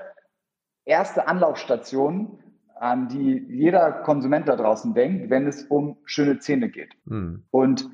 [0.84, 2.38] erste Anlaufstation,
[2.84, 6.92] an die jeder Konsument da draußen denkt, wenn es um schöne Zähne geht.
[7.06, 7.44] Mhm.
[7.50, 7.88] Und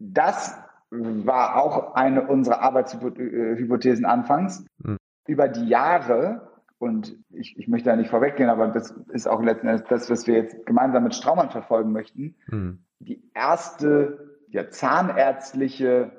[0.00, 0.58] das
[0.90, 4.64] war auch eine unserer Arbeitshypothesen anfangs.
[4.78, 4.96] Mhm.
[5.28, 9.68] Über die Jahre, und ich, ich möchte da nicht vorweggehen, aber das ist auch letzten
[9.68, 12.80] Endes das, was wir jetzt gemeinsam mit Straumann verfolgen möchten, mhm.
[12.98, 16.10] die erste ja, zahnärztliche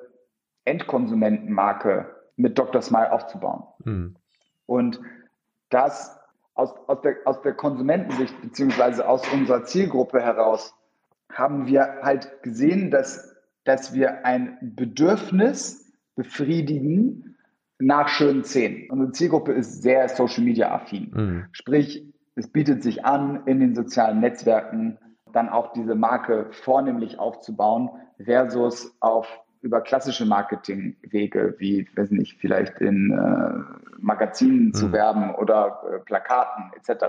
[0.64, 2.82] Endkonsumentenmarke mit Dr.
[2.82, 3.64] Smile aufzubauen.
[3.84, 4.16] Mhm.
[4.66, 5.02] Und
[5.70, 6.19] das
[6.60, 10.76] aus, aus, der, aus der Konsumentensicht beziehungsweise aus unserer Zielgruppe heraus
[11.32, 17.38] haben wir halt gesehen, dass, dass wir ein Bedürfnis befriedigen
[17.80, 18.90] nach schönen Zähnen.
[18.90, 21.12] Unsere Zielgruppe ist sehr Social Media affin.
[21.14, 21.46] Mhm.
[21.54, 24.98] Sprich, es bietet sich an, in den sozialen Netzwerken
[25.32, 27.90] dann auch diese Marke vornehmlich aufzubauen
[28.22, 29.28] versus auf
[29.62, 34.74] über klassische Marketingwege, wie, weiß nicht, vielleicht in äh, Magazinen mhm.
[34.74, 37.06] zu werben oder äh, Plakaten etc.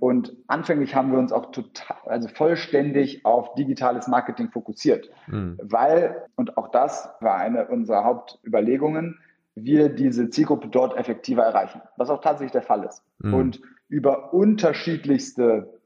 [0.00, 5.58] Und anfänglich haben wir uns auch total, also vollständig auf digitales Marketing fokussiert, mhm.
[5.62, 9.18] weil, und auch das war eine unserer Hauptüberlegungen,
[9.54, 13.04] wir diese Zielgruppe dort effektiver erreichen, was auch tatsächlich der Fall ist.
[13.18, 13.34] Mhm.
[13.34, 15.80] Und über unterschiedlichste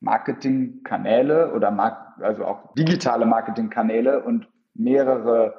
[0.00, 5.54] Marketingkanäle oder Mark also auch digitale Marketingkanäle und mehrere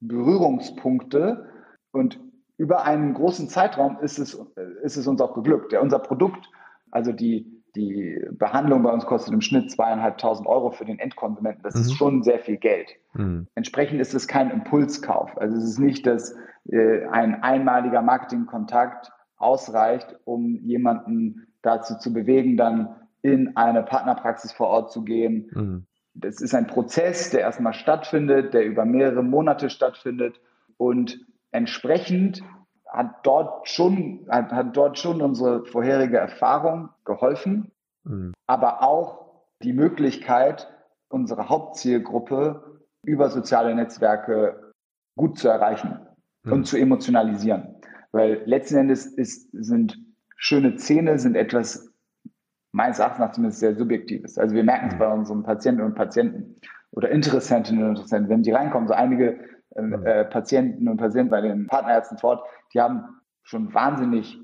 [0.00, 1.46] Berührungspunkte
[1.92, 2.18] und
[2.58, 4.34] über einen großen Zeitraum ist es,
[4.82, 5.72] ist es uns auch geglückt.
[5.72, 6.48] Ja, unser Produkt,
[6.90, 11.62] also die, die Behandlung bei uns kostet im Schnitt zweieinhalbtausend Euro für den Endkonsumenten.
[11.62, 11.80] Das mhm.
[11.80, 12.90] ist schon sehr viel Geld.
[13.14, 13.46] Mhm.
[13.54, 15.36] Entsprechend ist es kein Impulskauf.
[15.38, 16.36] Also es ist nicht, dass
[16.68, 24.68] äh, ein einmaliger Marketingkontakt ausreicht, um jemanden dazu zu bewegen, dann in eine Partnerpraxis vor
[24.68, 29.70] Ort zu gehen, mhm das ist ein Prozess, der erstmal stattfindet, der über mehrere Monate
[29.70, 30.40] stattfindet
[30.76, 32.42] und entsprechend
[32.86, 37.72] hat dort schon, hat, hat dort schon unsere vorherige Erfahrung geholfen,
[38.04, 38.34] mhm.
[38.46, 40.68] aber auch die Möglichkeit,
[41.08, 44.72] unsere Hauptzielgruppe über soziale Netzwerke
[45.16, 46.06] gut zu erreichen
[46.44, 46.52] mhm.
[46.52, 47.76] und zu emotionalisieren.
[48.12, 49.98] Weil letzten Endes ist, sind
[50.36, 51.91] schöne Zähne sind etwas
[52.72, 54.38] meines Erachtens nach zumindest sehr subjektiv ist.
[54.38, 54.98] Also wir merken es mhm.
[54.98, 56.56] bei unseren Patienten und Patienten
[56.90, 59.38] oder Interessentinnen und Interessenten, wenn die reinkommen, so einige
[59.76, 60.06] äh, mhm.
[60.06, 62.42] äh, Patienten und Patienten bei den Partnerärzten fort,
[62.74, 63.04] die haben
[63.42, 64.38] schon wahnsinnig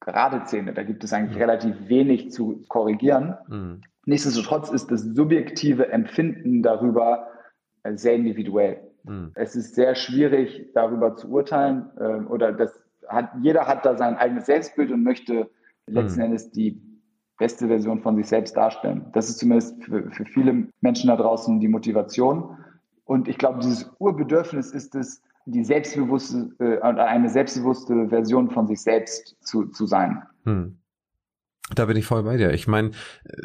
[0.00, 0.74] gerade Zähne.
[0.74, 1.42] Da gibt es eigentlich mhm.
[1.42, 3.36] relativ wenig zu korrigieren.
[3.48, 3.80] Mhm.
[4.04, 7.28] Nichtsdestotrotz ist das subjektive Empfinden darüber
[7.84, 8.80] äh, sehr individuell.
[9.04, 9.32] Mhm.
[9.34, 14.16] Es ist sehr schwierig, darüber zu urteilen äh, oder das hat, jeder hat da sein
[14.16, 15.50] eigenes Selbstbild und möchte
[15.86, 16.26] letzten mhm.
[16.26, 16.80] Endes die
[17.38, 19.06] beste Version von sich selbst darstellen.
[19.12, 22.56] Das ist zumindest für, für viele Menschen da draußen die Motivation.
[23.04, 28.80] Und ich glaube, dieses Urbedürfnis ist es, die selbstbewusste, äh, eine selbstbewusste Version von sich
[28.80, 30.22] selbst zu, zu sein.
[30.44, 30.76] Hm.
[31.70, 32.52] Da bin ich voll bei dir.
[32.52, 32.90] Ich meine,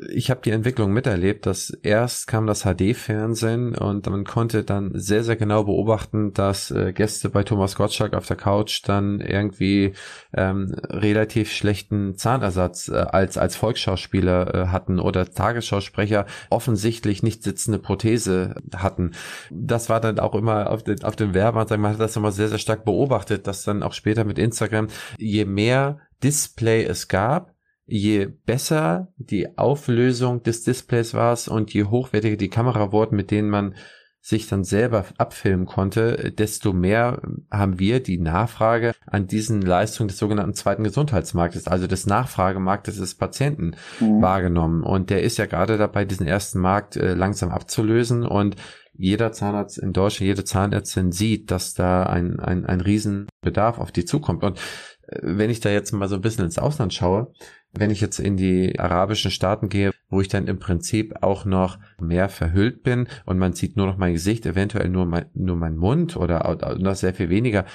[0.09, 5.23] ich habe die Entwicklung miterlebt, dass erst kam das HD-Fernsehen und man konnte dann sehr,
[5.23, 9.93] sehr genau beobachten, dass äh, Gäste bei Thomas Gottschalk auf der Couch dann irgendwie
[10.33, 17.77] ähm, relativ schlechten Zahnersatz äh, als, als Volksschauspieler äh, hatten oder Tagesschausprecher offensichtlich nicht sitzende
[17.77, 19.11] Prothese hatten.
[19.51, 22.49] Das war dann auch immer auf den, auf den Werbern, man hat das immer sehr,
[22.49, 27.56] sehr stark beobachtet, dass dann auch später mit Instagram, je mehr Display es gab,
[27.87, 33.49] je besser die Auflösung des Displays war und je hochwertiger die Kamera wurde, mit denen
[33.49, 33.75] man
[34.19, 40.17] sich dann selber abfilmen konnte, desto mehr haben wir die Nachfrage an diesen Leistungen des
[40.17, 44.21] sogenannten zweiten Gesundheitsmarktes, also des Nachfragemarktes des Patienten mhm.
[44.21, 44.83] wahrgenommen.
[44.83, 48.57] Und der ist ja gerade dabei, diesen ersten Markt äh, langsam abzulösen und
[48.97, 54.03] jeder Zahnarzt in Deutschland, jede Zahnärztin sieht, dass da ein, ein, ein Riesenbedarf auf die
[54.03, 54.43] zukommt.
[54.43, 54.59] Und
[55.07, 57.31] äh, wenn ich da jetzt mal so ein bisschen ins Ausland schaue,
[57.73, 61.79] wenn ich jetzt in die arabischen Staaten gehe, wo ich dann im Prinzip auch noch
[61.99, 65.75] mehr verhüllt bin und man sieht nur noch mein Gesicht, eventuell nur mein, nur mein
[65.75, 67.65] Mund oder noch sehr viel weniger,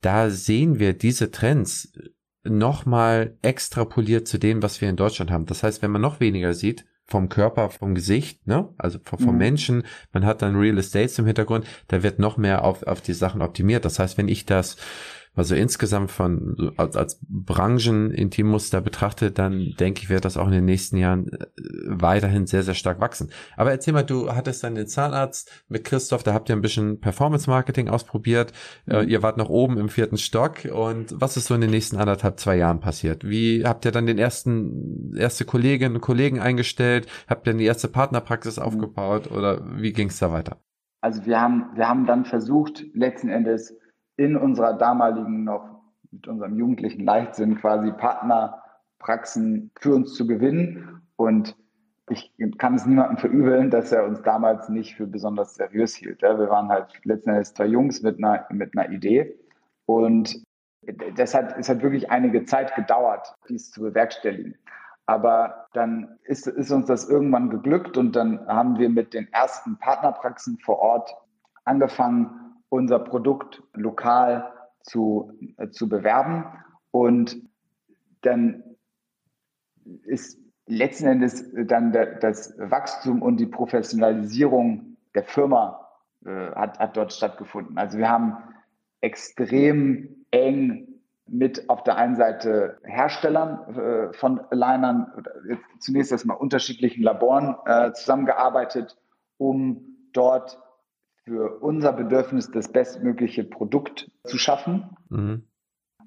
[0.00, 1.92] da sehen wir diese Trends
[2.44, 5.46] nochmal extrapoliert zu dem, was wir in Deutschland haben.
[5.46, 8.68] Das heißt, wenn man noch weniger sieht, vom Körper, vom Gesicht, ne?
[8.78, 9.38] Also vom, vom mhm.
[9.38, 13.12] Menschen, man hat dann Real Estates im Hintergrund, da wird noch mehr auf, auf die
[13.12, 13.84] Sachen optimiert.
[13.84, 14.76] Das heißt, wenn ich das
[15.34, 20.66] also insgesamt von als, als Branchenintimmuster betrachtet, dann denke ich, wird das auch in den
[20.66, 21.38] nächsten Jahren äh,
[21.86, 23.30] weiterhin sehr, sehr stark wachsen.
[23.56, 27.00] Aber erzähl mal, du hattest dann den Zahnarzt mit Christoph, da habt ihr ein bisschen
[27.00, 28.52] Performance Marketing ausprobiert.
[28.86, 29.08] Äh, mhm.
[29.08, 32.38] Ihr wart noch oben im vierten Stock und was ist so in den nächsten anderthalb,
[32.38, 33.24] zwei Jahren passiert?
[33.26, 37.06] Wie habt ihr dann den ersten, erste Kolleginnen und Kollegen eingestellt?
[37.26, 40.58] Habt ihr die erste Partnerpraxis aufgebaut oder wie ging es da weiter?
[41.00, 43.74] Also wir haben, wir haben dann versucht, letzten Endes
[44.22, 51.02] in unserer damaligen noch mit unserem jugendlichen Leichtsinn quasi Partnerpraxen für uns zu gewinnen.
[51.16, 51.56] Und
[52.08, 56.22] ich kann es niemandem verübeln, dass er uns damals nicht für besonders seriös hielt.
[56.22, 59.34] Wir waren halt letzten Endes zwei Jungs mit einer, mit einer Idee.
[59.86, 60.42] Und
[61.16, 64.56] das hat, es hat wirklich einige Zeit gedauert, dies zu bewerkstelligen.
[65.06, 69.76] Aber dann ist, ist uns das irgendwann geglückt und dann haben wir mit den ersten
[69.78, 71.14] Partnerpraxen vor Ort
[71.64, 72.41] angefangen,
[72.72, 76.46] unser Produkt lokal zu, äh, zu bewerben.
[76.90, 77.36] Und
[78.22, 78.64] dann
[80.04, 85.86] ist letzten Endes dann der, das Wachstum und die Professionalisierung der Firma
[86.24, 87.76] äh, hat, hat dort stattgefunden.
[87.76, 88.38] Also wir haben
[89.02, 90.88] extrem eng
[91.26, 95.12] mit auf der einen Seite Herstellern äh, von Alignern,
[95.78, 98.96] zunächst erstmal unterschiedlichen Laboren äh, zusammengearbeitet,
[99.36, 100.58] um dort
[101.24, 104.96] für unser Bedürfnis das bestmögliche Produkt zu schaffen.
[105.08, 105.44] Mhm.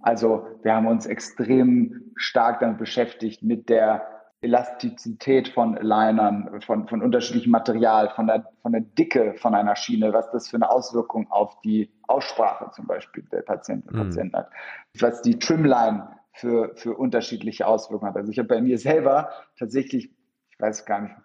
[0.02, 4.08] Also wir haben uns extrem stark damit beschäftigt mit der
[4.42, 10.14] Elastizität von Alignern, von, von unterschiedlichem Material, von der, von der Dicke von einer Schiene,
[10.14, 14.04] was das für eine Auswirkung auf die Aussprache zum Beispiel der Patienten und mhm.
[14.04, 14.52] Patienten hat,
[15.00, 18.18] was die Trimline für, für unterschiedliche Auswirkungen hat.
[18.18, 20.12] Also ich habe bei mir selber tatsächlich,
[20.50, 21.16] ich weiß gar nicht,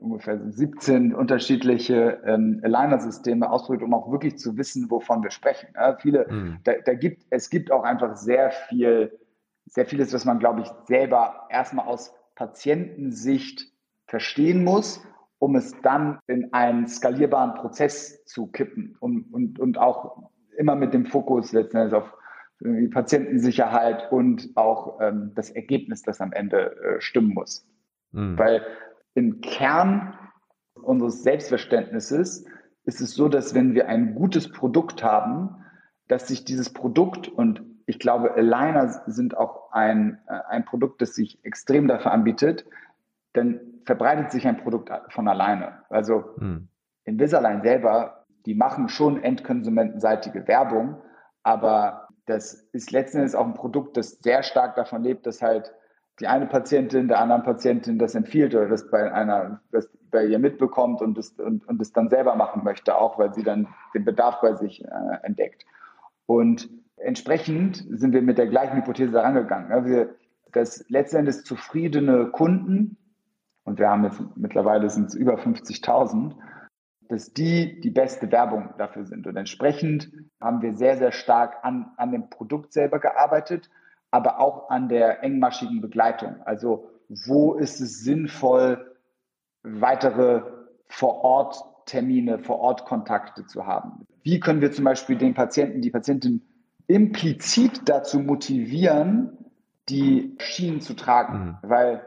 [0.00, 5.68] ungefähr 17 unterschiedliche ähm, Aligner-Systeme ausprobiert, um auch wirklich zu wissen, wovon wir sprechen.
[5.74, 6.58] Ja, viele, mhm.
[6.64, 9.18] da, da, gibt, es gibt auch einfach sehr viel,
[9.66, 13.72] sehr vieles, was man, glaube ich, selber erstmal aus Patientensicht
[14.06, 15.04] verstehen muss,
[15.38, 20.94] um es dann in einen skalierbaren Prozess zu kippen und, und, und auch immer mit
[20.94, 22.12] dem Fokus letztendlich auf
[22.60, 27.66] die Patientensicherheit und auch ähm, das Ergebnis, das am Ende äh, stimmen muss.
[28.12, 28.38] Mhm.
[28.38, 28.62] Weil
[29.16, 30.14] im Kern
[30.74, 32.44] unseres Selbstverständnisses
[32.84, 35.64] ist es so, dass wenn wir ein gutes Produkt haben,
[36.06, 41.14] dass sich dieses Produkt und ich glaube, Aligner sind auch ein, äh, ein Produkt, das
[41.14, 42.66] sich extrem dafür anbietet,
[43.32, 45.84] dann verbreitet sich ein Produkt von alleine.
[45.88, 46.68] Also hm.
[47.04, 51.00] Invisalign selber, die machen schon endkonsumentenseitige Werbung,
[51.42, 55.72] aber das ist letzten Endes auch ein Produkt, das sehr stark davon lebt, dass halt
[56.20, 60.38] die eine Patientin der anderen Patientin das empfiehlt oder das bei einer, das bei ihr
[60.38, 64.04] mitbekommt und es und, und das dann selber machen möchte, auch weil sie dann den
[64.04, 64.88] Bedarf bei sich äh,
[65.22, 65.64] entdeckt.
[66.24, 69.70] Und entsprechend sind wir mit der gleichen Hypothese herangegangen.
[69.70, 70.14] Ja, wir,
[70.52, 72.96] dass letztendlich zufriedene Kunden,
[73.64, 76.32] und wir haben jetzt mittlerweile sind es über 50.000,
[77.08, 79.26] dass die die beste Werbung dafür sind.
[79.26, 80.10] Und entsprechend
[80.40, 83.70] haben wir sehr, sehr stark an, an dem Produkt selber gearbeitet
[84.10, 86.36] aber auch an der engmaschigen Begleitung.
[86.44, 88.96] Also wo ist es sinnvoll,
[89.62, 90.42] weitere
[90.88, 94.06] Vor-Ort-Termine, Vor-Ort-Kontakte zu haben?
[94.22, 96.42] Wie können wir zum Beispiel den Patienten, die Patientin
[96.86, 99.36] implizit dazu motivieren,
[99.88, 101.68] die Schienen zu tragen, mhm.
[101.68, 102.02] weil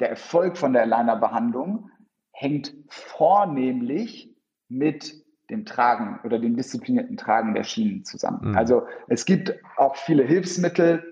[0.00, 1.90] der Erfolg von der Aligner-Behandlung
[2.32, 4.34] hängt vornehmlich
[4.68, 8.50] mit dem Tragen oder dem disziplinierten Tragen der Schienen zusammen.
[8.50, 8.56] Mhm.
[8.56, 11.02] Also es gibt auch viele Hilfsmittel,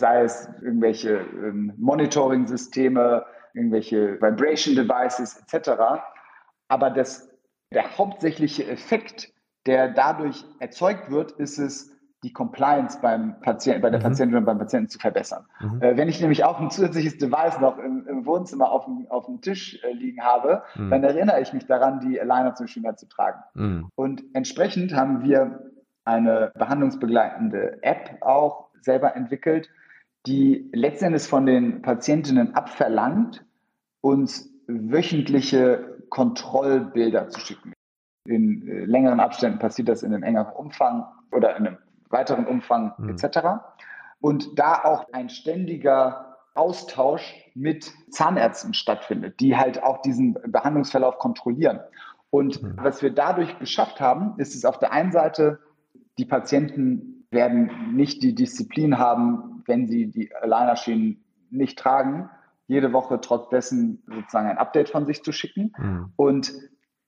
[0.00, 3.24] sei es irgendwelche ähm, Monitoring-Systeme,
[3.54, 5.70] irgendwelche Vibration Devices etc.
[6.68, 7.30] Aber das,
[7.72, 9.32] der hauptsächliche Effekt,
[9.66, 14.04] der dadurch erzeugt wird, ist es, die Compliance beim Patienten, bei der mhm.
[14.04, 15.46] Patientin und beim Patienten zu verbessern.
[15.60, 15.82] Mhm.
[15.82, 19.24] Äh, wenn ich nämlich auch ein zusätzliches Device noch im, im Wohnzimmer auf dem, auf
[19.24, 20.90] dem Tisch äh, liegen habe, mhm.
[20.90, 23.38] dann erinnere ich mich daran, die Aligner zum Beispiel mehr zu tragen.
[23.54, 23.88] Mhm.
[23.94, 25.70] Und entsprechend haben wir
[26.04, 29.70] eine behandlungsbegleitende App auch selber entwickelt,
[30.26, 33.44] die letztendlich von den Patientinnen abverlangt,
[34.00, 37.72] uns wöchentliche Kontrollbilder zu schicken.
[38.26, 41.78] In äh, längeren Abständen passiert das in einem engeren Umfang oder in einem
[42.10, 43.10] weiteren Umfang mhm.
[43.10, 43.38] etc.
[44.20, 51.80] Und da auch ein ständiger Austausch mit Zahnärzten stattfindet, die halt auch diesen Behandlungsverlauf kontrollieren.
[52.30, 52.74] Und mhm.
[52.76, 55.60] was wir dadurch geschafft haben, ist es auf der einen Seite,
[56.18, 62.28] die Patienten werden nicht die Disziplin haben, wenn sie die Alignerschienen nicht tragen,
[62.66, 65.72] jede Woche trotz dessen sozusagen ein Update von sich zu schicken.
[65.78, 66.12] Mhm.
[66.16, 66.52] Und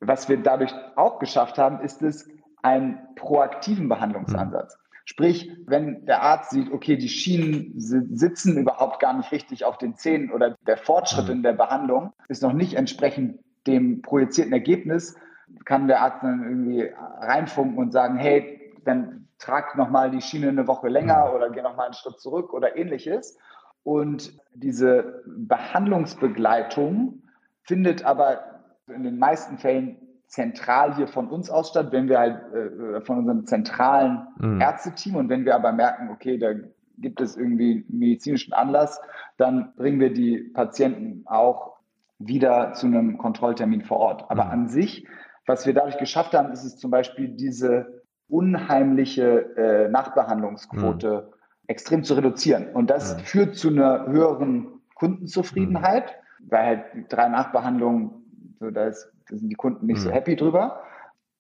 [0.01, 2.29] was wir dadurch auch geschafft haben, ist es,
[2.63, 4.79] einen proaktiven Behandlungsansatz.
[5.05, 9.97] Sprich, wenn der Arzt sieht, okay, die Schienen sitzen überhaupt gar nicht richtig auf den
[9.97, 11.33] Zähnen oder der Fortschritt mhm.
[11.33, 15.17] in der Behandlung ist noch nicht entsprechend dem projizierten Ergebnis,
[15.65, 16.89] kann der Arzt dann irgendwie
[17.21, 21.35] reinfunken und sagen, hey, dann trag nochmal die Schiene eine Woche länger mhm.
[21.35, 23.39] oder geh nochmal einen Schritt zurück oder ähnliches.
[23.85, 27.23] Und diese Behandlungsbegleitung
[27.63, 32.41] findet aber in den meisten Fällen zentral hier von uns aus statt, wenn wir halt
[32.55, 34.61] äh, von unserem zentralen mhm.
[34.61, 36.53] Ärzteteam und wenn wir aber merken, okay, da
[36.99, 39.01] gibt es irgendwie medizinischen Anlass,
[39.37, 41.77] dann bringen wir die Patienten auch
[42.19, 44.31] wieder zu einem Kontrolltermin vor Ort.
[44.31, 44.51] Aber mhm.
[44.51, 45.07] an sich,
[45.47, 48.02] was wir dadurch geschafft haben, ist es zum Beispiel diese
[48.33, 51.35] unheimliche äh, Nachbehandlungsquote mhm.
[51.67, 52.69] extrem zu reduzieren.
[52.73, 53.21] Und das mhm.
[53.21, 56.51] führt zu einer höheren Kundenzufriedenheit, mhm.
[56.51, 60.05] weil halt drei Nachbehandlungen, so da ist da sind die Kunden nicht mhm.
[60.05, 60.83] so happy drüber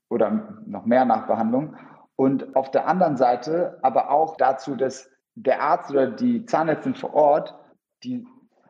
[0.09, 1.76] oder noch mehr Nachbehandlung.
[2.16, 7.14] Und auf der anderen Seite aber auch dazu, dass der Arzt oder die Zahnärztin vor
[7.14, 7.55] Ort,
[8.05, 8.26] die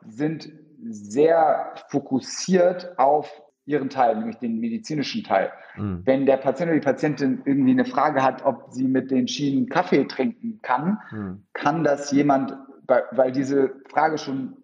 [0.07, 0.51] sind
[0.89, 5.53] sehr fokussiert auf ihren Teil, nämlich den medizinischen Teil.
[5.77, 6.03] Mhm.
[6.05, 9.69] Wenn der Patient oder die Patientin irgendwie eine Frage hat, ob sie mit den Schienen
[9.69, 11.43] Kaffee trinken kann, mhm.
[11.53, 12.57] kann das jemand,
[12.87, 14.57] weil diese Frage schon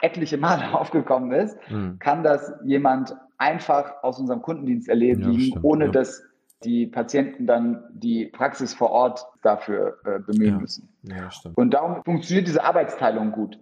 [0.00, 1.98] etliche Male aufgekommen ist, mhm.
[1.98, 5.90] kann das jemand einfach aus unserem Kundendienst erledigen, ja, stimmt, ohne ja.
[5.90, 6.22] dass
[6.64, 10.88] die Patienten dann die Praxis vor Ort dafür äh, bemühen ja, müssen.
[11.02, 13.58] Ja, Und darum funktioniert diese Arbeitsteilung gut.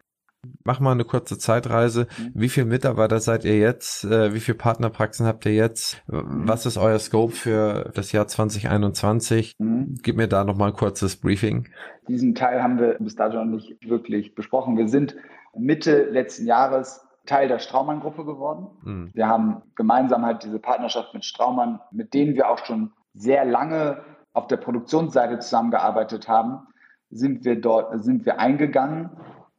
[0.64, 2.07] Mach mal eine kurze Zeitreise.
[2.18, 2.30] Mhm.
[2.34, 4.05] Wie viele Mitarbeiter seid ihr jetzt?
[4.05, 6.03] Äh, wie viele Partnerpraxen habt ihr jetzt?
[6.07, 9.55] Was ist euer Scope für das Jahr 2021?
[9.59, 9.97] Mhm.
[10.03, 11.68] Gib mir da nochmal ein kurzes Briefing.
[12.07, 14.76] Diesen Teil haben wir bis dato noch nicht wirklich besprochen.
[14.76, 15.16] Wir sind
[15.57, 18.68] Mitte letzten Jahres Teil der Straumann-Gruppe geworden.
[18.82, 19.11] Mhm.
[19.14, 24.03] Wir haben gemeinsam halt diese Partnerschaft mit Straumann, mit denen wir auch schon sehr lange
[24.32, 26.68] auf der Produktionsseite zusammengearbeitet haben,
[27.11, 29.11] sind wir dort, sind wir eingegangen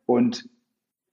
[0.05, 0.47] und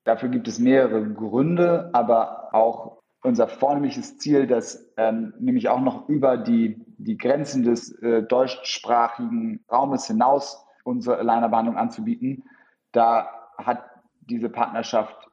[0.07, 6.09] dafür gibt es mehrere Gründe, aber auch unser vornehmliches Ziel, das ähm, nämlich auch noch
[6.09, 12.45] über die, die Grenzen des äh, deutschsprachigen Raumes hinaus unsere Alignerbehandlung anzubieten.
[12.93, 13.29] Da
[13.59, 13.83] hat
[14.21, 15.29] diese Partnerschaft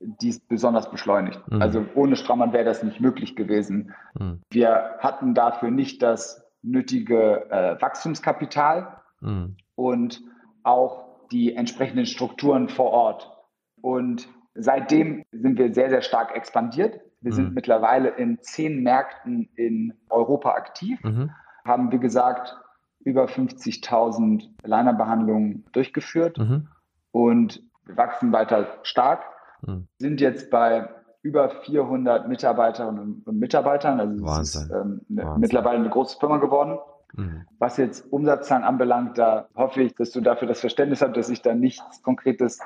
[0.00, 1.40] dies besonders beschleunigt.
[1.50, 1.60] Mhm.
[1.60, 3.94] Also ohne Straumann wäre das nicht möglich gewesen.
[4.18, 4.40] Mhm.
[4.50, 9.56] Wir hatten dafür nicht das nötige äh, Wachstumskapital mhm.
[9.74, 10.22] und
[10.62, 13.37] auch die entsprechenden Strukturen vor Ort.
[13.82, 17.00] Und seitdem sind wir sehr, sehr stark expandiert.
[17.20, 17.54] Wir sind mhm.
[17.54, 21.30] mittlerweile in zehn Märkten in Europa aktiv, mhm.
[21.64, 22.56] haben, wie gesagt,
[23.00, 26.68] über 50.000 Linerbehandlungen durchgeführt mhm.
[27.10, 29.24] und wachsen weiter stark,
[29.62, 29.88] mhm.
[29.98, 30.88] sind jetzt bei
[31.22, 33.98] über 400 Mitarbeiterinnen und Mitarbeitern.
[33.98, 34.38] Also Wahnsinn.
[34.38, 35.40] es ist ähm, eine, Wahnsinn.
[35.40, 36.78] mittlerweile eine große Firma geworden.
[37.14, 37.46] Mhm.
[37.58, 41.42] Was jetzt Umsatzzahlen anbelangt, da hoffe ich, dass du dafür das Verständnis hast, dass ich
[41.42, 42.60] da nichts Konkretes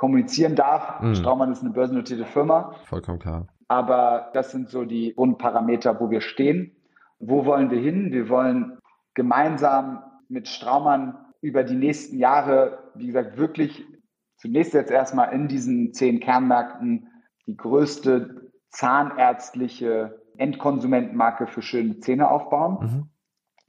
[0.00, 1.02] kommunizieren darf.
[1.02, 1.14] Mhm.
[1.14, 2.72] Straumann ist eine börsennotierte Firma.
[2.86, 3.48] Vollkommen klar.
[3.68, 6.74] Aber das sind so die Grundparameter, wo wir stehen.
[7.18, 8.10] Wo wollen wir hin?
[8.10, 8.78] Wir wollen
[9.12, 13.84] gemeinsam mit Straumann über die nächsten Jahre, wie gesagt, wirklich
[14.38, 17.08] zunächst jetzt erstmal in diesen zehn Kernmärkten
[17.46, 22.78] die größte zahnärztliche Endkonsumentenmarke für schöne Zähne aufbauen.
[22.80, 23.10] Mhm.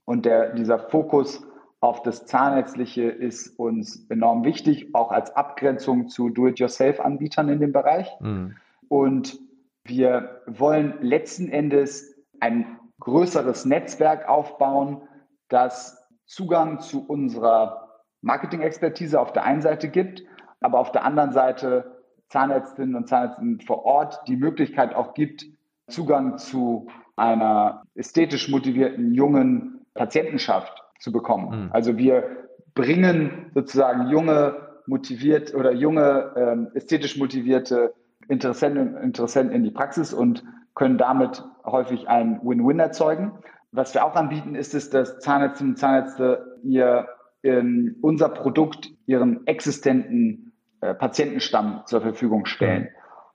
[0.05, 1.45] Und der, dieser Fokus
[1.82, 8.07] auf das Zahnärztliche ist uns enorm wichtig, auch als Abgrenzung zu Do-it-yourself-Anbietern in dem Bereich.
[8.19, 8.55] Mhm.
[8.88, 9.39] Und
[9.84, 15.01] wir wollen letzten Endes ein größeres Netzwerk aufbauen,
[15.49, 17.89] das Zugang zu unserer
[18.21, 20.21] Marketing-Expertise auf der einen Seite gibt,
[20.59, 25.45] aber auf der anderen Seite Zahnärztinnen und Zahnärztinnen vor Ort die Möglichkeit auch gibt,
[25.88, 31.66] Zugang zu einer ästhetisch motivierten jungen Patientenschaft zu bekommen.
[31.66, 31.70] Mhm.
[31.72, 37.93] Also wir bringen sozusagen junge, motiviert oder junge, ähm, ästhetisch motivierte
[38.30, 40.43] Interessenten, Interessenten in die Praxis und
[40.74, 43.34] können damit häufig ein Win-Win erzeugen.
[43.72, 47.08] Was wir auch anbieten, ist es, dass Zahnärztinnen und Zahnärzte ihr
[47.41, 52.89] in unser Produkt ihren existenten äh, Patientenstamm zur Verfügung stellen.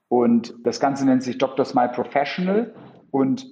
[0.08, 1.64] Und das Ganze nennt sich Dr.
[1.64, 2.74] Smile Professional
[3.10, 3.46] und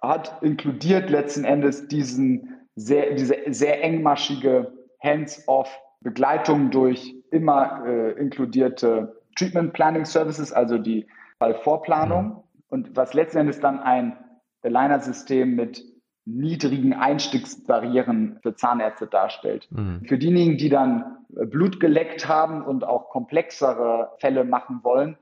[0.00, 9.20] hat inkludiert letzten Endes diesen sehr, diese sehr engmaschige Hands-off Begleitung durch immer äh, inkludierte
[9.36, 11.06] Treatment Planning Services, also die
[11.38, 12.26] Fallvorplanung.
[12.26, 12.36] Mhm.
[12.68, 14.16] Und was letzten Endes dann ein
[14.62, 15.84] Aligner-System mit
[16.24, 19.68] niedrigen Einstiegsbarrieren für Zahnärzte darstellt.
[19.70, 20.04] Mhm.
[20.06, 25.16] Für diejenigen, die dann Blut geleckt haben und auch komplexere Fälle machen wollen,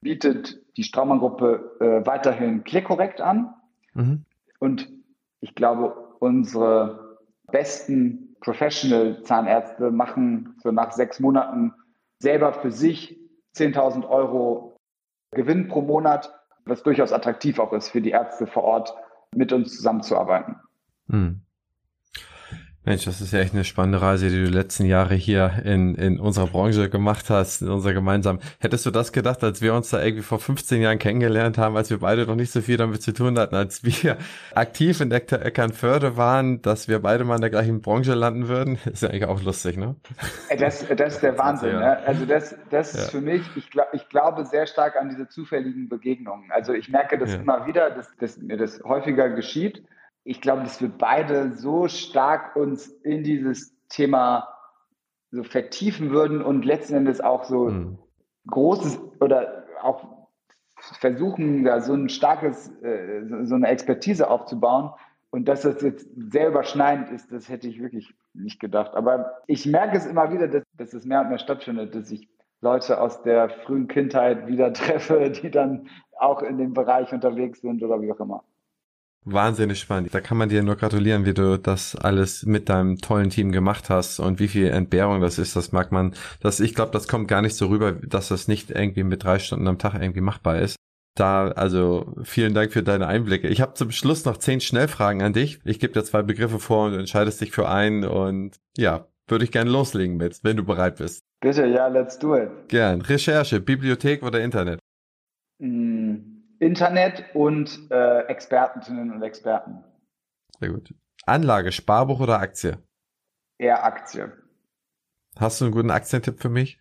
[0.00, 3.54] bietet die Straumann-Gruppe äh, weiterhin ClearCorrect an.
[3.94, 4.24] Mhm.
[4.58, 4.90] Und
[5.40, 7.18] ich glaube, unsere
[7.50, 11.74] besten Professional-Zahnärzte machen so nach sechs Monaten
[12.18, 13.18] selber für sich
[13.56, 14.76] 10.000 Euro
[15.32, 16.32] Gewinn pro Monat,
[16.64, 18.94] was durchaus attraktiv auch ist für die Ärzte vor Ort,
[19.34, 20.56] mit uns zusammenzuarbeiten.
[21.10, 21.40] Hm.
[22.88, 25.94] Mensch, das ist ja echt eine spannende Reise, die du die letzten Jahre hier in,
[25.94, 28.40] in unserer Branche gemacht hast, in unserer gemeinsamen.
[28.60, 31.90] Hättest du das gedacht, als wir uns da irgendwie vor 15 Jahren kennengelernt haben, als
[31.90, 34.16] wir beide noch nicht so viel damit zu tun hatten, als wir
[34.54, 38.78] aktiv in Eckernförde waren, dass wir beide mal in der gleichen Branche landen würden?
[38.90, 39.94] Ist ja eigentlich auch lustig, ne?
[40.58, 41.74] Das, das ist der Wahnsinn.
[41.74, 41.94] Also, ja.
[41.94, 42.06] ne?
[42.06, 43.02] Also das, das ja.
[43.02, 46.50] ist für mich, ich, glaub, ich glaube sehr stark an diese zufälligen Begegnungen.
[46.50, 47.40] Also ich merke das ja.
[47.40, 49.82] immer wieder, dass, dass mir das häufiger geschieht
[50.28, 54.46] ich glaube, dass wir beide so stark uns in dieses Thema
[55.30, 57.98] so vertiefen würden und letzten Endes auch so mhm.
[58.46, 60.26] großes oder auch
[61.00, 64.90] versuchen, da so ein starkes, äh, so eine Expertise aufzubauen.
[65.30, 68.94] Und dass das jetzt sehr überschneidend ist, das hätte ich wirklich nicht gedacht.
[68.94, 72.28] Aber ich merke es immer wieder, dass, dass es mehr und mehr stattfindet, dass ich
[72.60, 77.82] Leute aus der frühen Kindheit wieder treffe, die dann auch in dem Bereich unterwegs sind
[77.82, 78.44] oder wie auch immer.
[79.30, 80.14] Wahnsinnig spannend.
[80.14, 83.90] Da kann man dir nur gratulieren, wie du das alles mit deinem tollen Team gemacht
[83.90, 85.54] hast und wie viel Entbehrung das ist.
[85.54, 88.70] Das mag man, das, ich glaube, das kommt gar nicht so rüber, dass das nicht
[88.70, 90.76] irgendwie mit drei Stunden am Tag irgendwie machbar ist.
[91.14, 93.48] Da, also vielen Dank für deine Einblicke.
[93.48, 95.60] Ich habe zum Schluss noch zehn Schnellfragen an dich.
[95.64, 99.44] Ich gebe dir zwei Begriffe vor und du entscheidest dich für einen und ja, würde
[99.44, 101.20] ich gerne loslegen mit, wenn du bereit bist.
[101.40, 102.48] Bitte, ja, let's do it.
[102.68, 103.02] Gern.
[103.02, 104.80] Recherche, Bibliothek oder Internet?
[105.58, 106.37] Mm.
[106.60, 109.84] Internet und äh, Expertinnen und Experten.
[110.60, 110.94] Sehr gut.
[111.26, 112.78] Anlage, Sparbuch oder Aktie?
[113.58, 114.32] Eher Aktie.
[115.38, 116.80] Hast du einen guten Aktientipp für mich?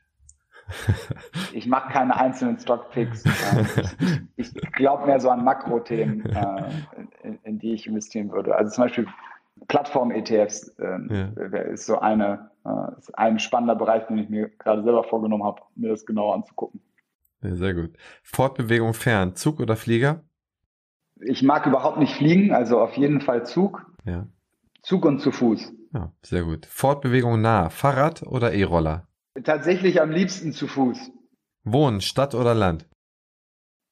[1.54, 3.24] ich mache keine einzelnen Stockpicks.
[4.36, 6.64] ich, ich glaube mehr so an Makrothemen, äh,
[7.24, 8.56] in, in, die ich investieren würde.
[8.56, 9.08] Also zum Beispiel
[9.68, 11.58] Plattform-ETFs äh, ja.
[11.62, 15.62] ist so eine, äh, ist ein spannender Bereich, den ich mir gerade selber vorgenommen habe,
[15.76, 16.82] mir das genauer anzugucken.
[17.42, 17.96] Ja, sehr gut.
[18.24, 20.24] Fortbewegung fern, Zug oder Flieger?
[21.20, 23.86] Ich mag überhaupt nicht fliegen, also auf jeden Fall Zug.
[24.06, 24.28] Ja.
[24.82, 25.74] Zug und zu Fuß.
[25.94, 26.66] Ja, sehr gut.
[26.66, 29.08] Fortbewegung nah, Fahrrad oder E-Roller?
[29.44, 31.12] Tatsächlich am liebsten zu Fuß.
[31.64, 32.88] Wohnen, Stadt oder Land?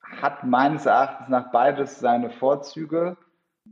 [0.01, 3.17] Hat meines Erachtens nach beides seine Vorzüge.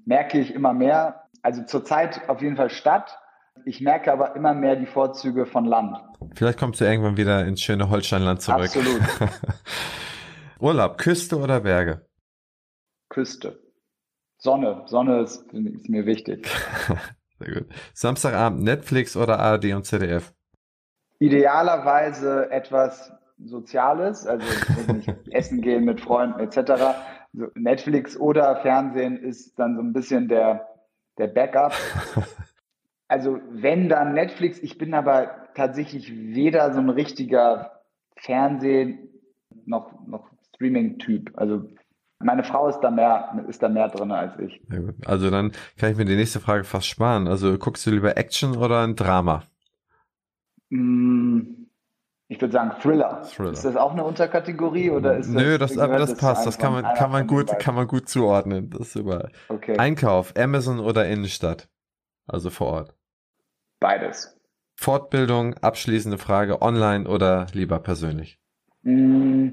[0.05, 1.29] Merke ich immer mehr.
[1.41, 3.19] Also zurzeit auf jeden Fall Stadt.
[3.65, 5.97] Ich merke aber immer mehr die Vorzüge von Land.
[6.35, 8.65] Vielleicht kommst du irgendwann wieder ins schöne Holsteinland zurück.
[8.65, 9.01] Absolut.
[10.59, 12.05] Urlaub, Küste oder Berge?
[13.09, 13.59] Küste.
[14.37, 14.83] Sonne.
[14.87, 16.49] Sonne ist, ist mir wichtig.
[17.39, 17.67] Sehr gut.
[17.93, 20.33] Samstagabend Netflix oder ARD und ZDF?
[21.19, 23.13] Idealerweise etwas
[23.45, 24.45] Soziales, also
[25.31, 26.95] essen gehen mit Freunden etc.
[27.55, 30.67] Netflix oder Fernsehen ist dann so ein bisschen der,
[31.17, 31.73] der Backup.
[33.13, 37.83] Also wenn dann Netflix, ich bin aber tatsächlich weder so ein richtiger
[38.15, 39.07] Fernsehen
[39.67, 41.31] noch, noch Streaming-Typ.
[41.35, 41.69] Also
[42.17, 44.59] meine Frau ist da mehr, ist da mehr drin als ich.
[45.05, 47.27] Also dann kann ich mir die nächste Frage fast sparen.
[47.27, 49.43] Also guckst du lieber Action oder ein Drama?
[50.71, 51.67] Mm,
[52.29, 53.21] ich würde sagen Thriller.
[53.21, 53.51] Thriller.
[53.51, 56.47] Ist das auch eine Unterkategorie oder ist Nö, das, aber das passt.
[56.47, 58.71] Das kann man, kann man gut, kann man gut zuordnen.
[58.71, 59.31] Das ist überall.
[59.49, 59.77] Okay.
[59.77, 61.69] Einkauf, Amazon oder Innenstadt?
[62.27, 62.95] Also vor Ort.
[63.83, 64.33] Beides.
[64.77, 68.39] Fortbildung, abschließende Frage, online oder lieber persönlich?
[68.83, 69.49] Mm,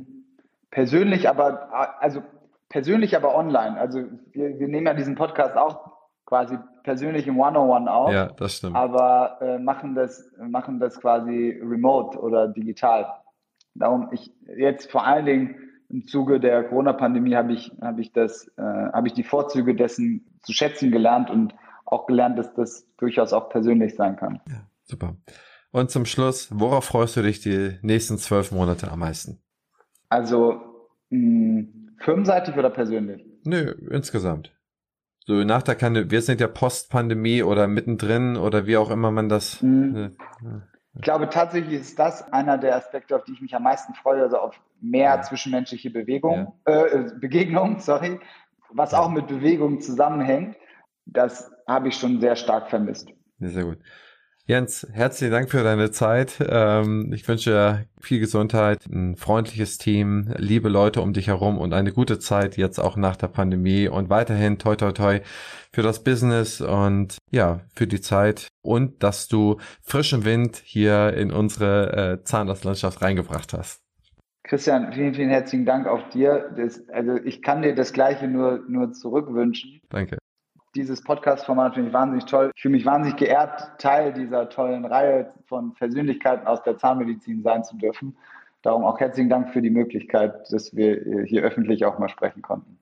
[0.70, 2.22] persönlich, aber also
[2.68, 3.76] persönlich, aber online.
[3.76, 8.12] Also wir, wir nehmen ja diesen Podcast auch quasi persönlich im One-on-One auf.
[8.12, 8.76] Ja, das stimmt.
[8.76, 13.12] Aber äh, machen das machen das quasi remote oder digital.
[13.74, 15.56] Darum ich jetzt vor allen Dingen
[15.88, 20.38] im Zuge der Corona-Pandemie habe ich habe ich das äh, habe ich die Vorzüge dessen
[20.44, 21.52] zu schätzen gelernt und
[21.92, 24.40] auch gelernt, dass das durchaus auch persönlich sein kann.
[24.48, 25.16] Ja, super.
[25.72, 29.40] Und zum Schluss, worauf freust du dich die nächsten zwölf Monate am meisten?
[30.08, 30.60] Also
[31.10, 31.68] mh,
[31.98, 33.24] firmenseitig oder persönlich?
[33.44, 34.52] Nö, insgesamt.
[35.26, 39.28] So nach der Pandemie, wir sind ja Post-Pandemie oder mittendrin oder wie auch immer man
[39.28, 39.62] das.
[39.62, 40.16] Mhm.
[40.42, 43.94] Ne, ich glaube tatsächlich ist das einer der Aspekte, auf die ich mich am meisten
[43.94, 45.22] freue, also auf mehr ja.
[45.22, 46.84] zwischenmenschliche Bewegung, ja.
[46.86, 48.18] äh, Begegnung, sorry,
[48.72, 50.56] was auch mit Bewegung zusammenhängt.
[51.06, 53.08] Das habe ich schon sehr stark vermisst.
[53.38, 53.78] Sehr gut.
[54.46, 56.44] Jens, herzlichen Dank für deine Zeit.
[56.44, 61.72] Ähm, ich wünsche dir viel Gesundheit, ein freundliches Team, liebe Leute um dich herum und
[61.72, 65.20] eine gute Zeit jetzt auch nach der Pandemie und weiterhin toi toi toi
[65.72, 71.30] für das Business und ja, für die Zeit und dass du frischen Wind hier in
[71.30, 73.84] unsere äh, Zahnarztlandschaft reingebracht hast.
[74.42, 76.50] Christian, vielen, vielen herzlichen Dank auch dir.
[76.56, 79.80] Das, also ich kann dir das Gleiche nur, nur zurückwünschen.
[79.90, 80.19] Danke
[80.74, 82.52] dieses Podcast-Format finde ich wahnsinnig toll.
[82.54, 87.64] Ich fühle mich wahnsinnig geehrt, Teil dieser tollen Reihe von Persönlichkeiten aus der Zahnmedizin sein
[87.64, 88.16] zu dürfen.
[88.62, 92.78] Darum auch herzlichen Dank für die Möglichkeit, dass wir hier öffentlich auch mal sprechen konnten.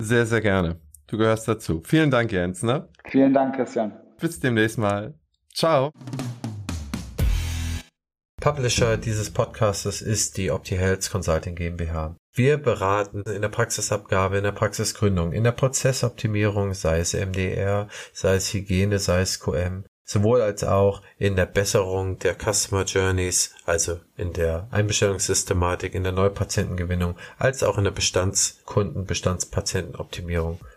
[0.00, 0.76] Sehr, sehr gerne.
[1.06, 1.82] Du gehörst dazu.
[1.84, 2.62] Vielen Dank, Jens.
[2.62, 2.88] Ne?
[3.06, 3.92] Vielen Dank, Christian.
[4.20, 5.14] Bis demnächst mal.
[5.52, 5.90] Ciao.
[8.40, 12.16] Publisher dieses Podcastes ist die OptiHealth Consulting GmbH.
[12.34, 18.36] Wir beraten in der Praxisabgabe, in der Praxisgründung, in der Prozessoptimierung, sei es MDR, sei
[18.36, 24.00] es Hygiene, sei es QM, sowohl als auch in der Besserung der Customer Journeys, also
[24.16, 30.58] in der Einbestellungssystematik, in der Neupatientengewinnung, als auch in der Bestandskunden, Bestandspatientenoptimierung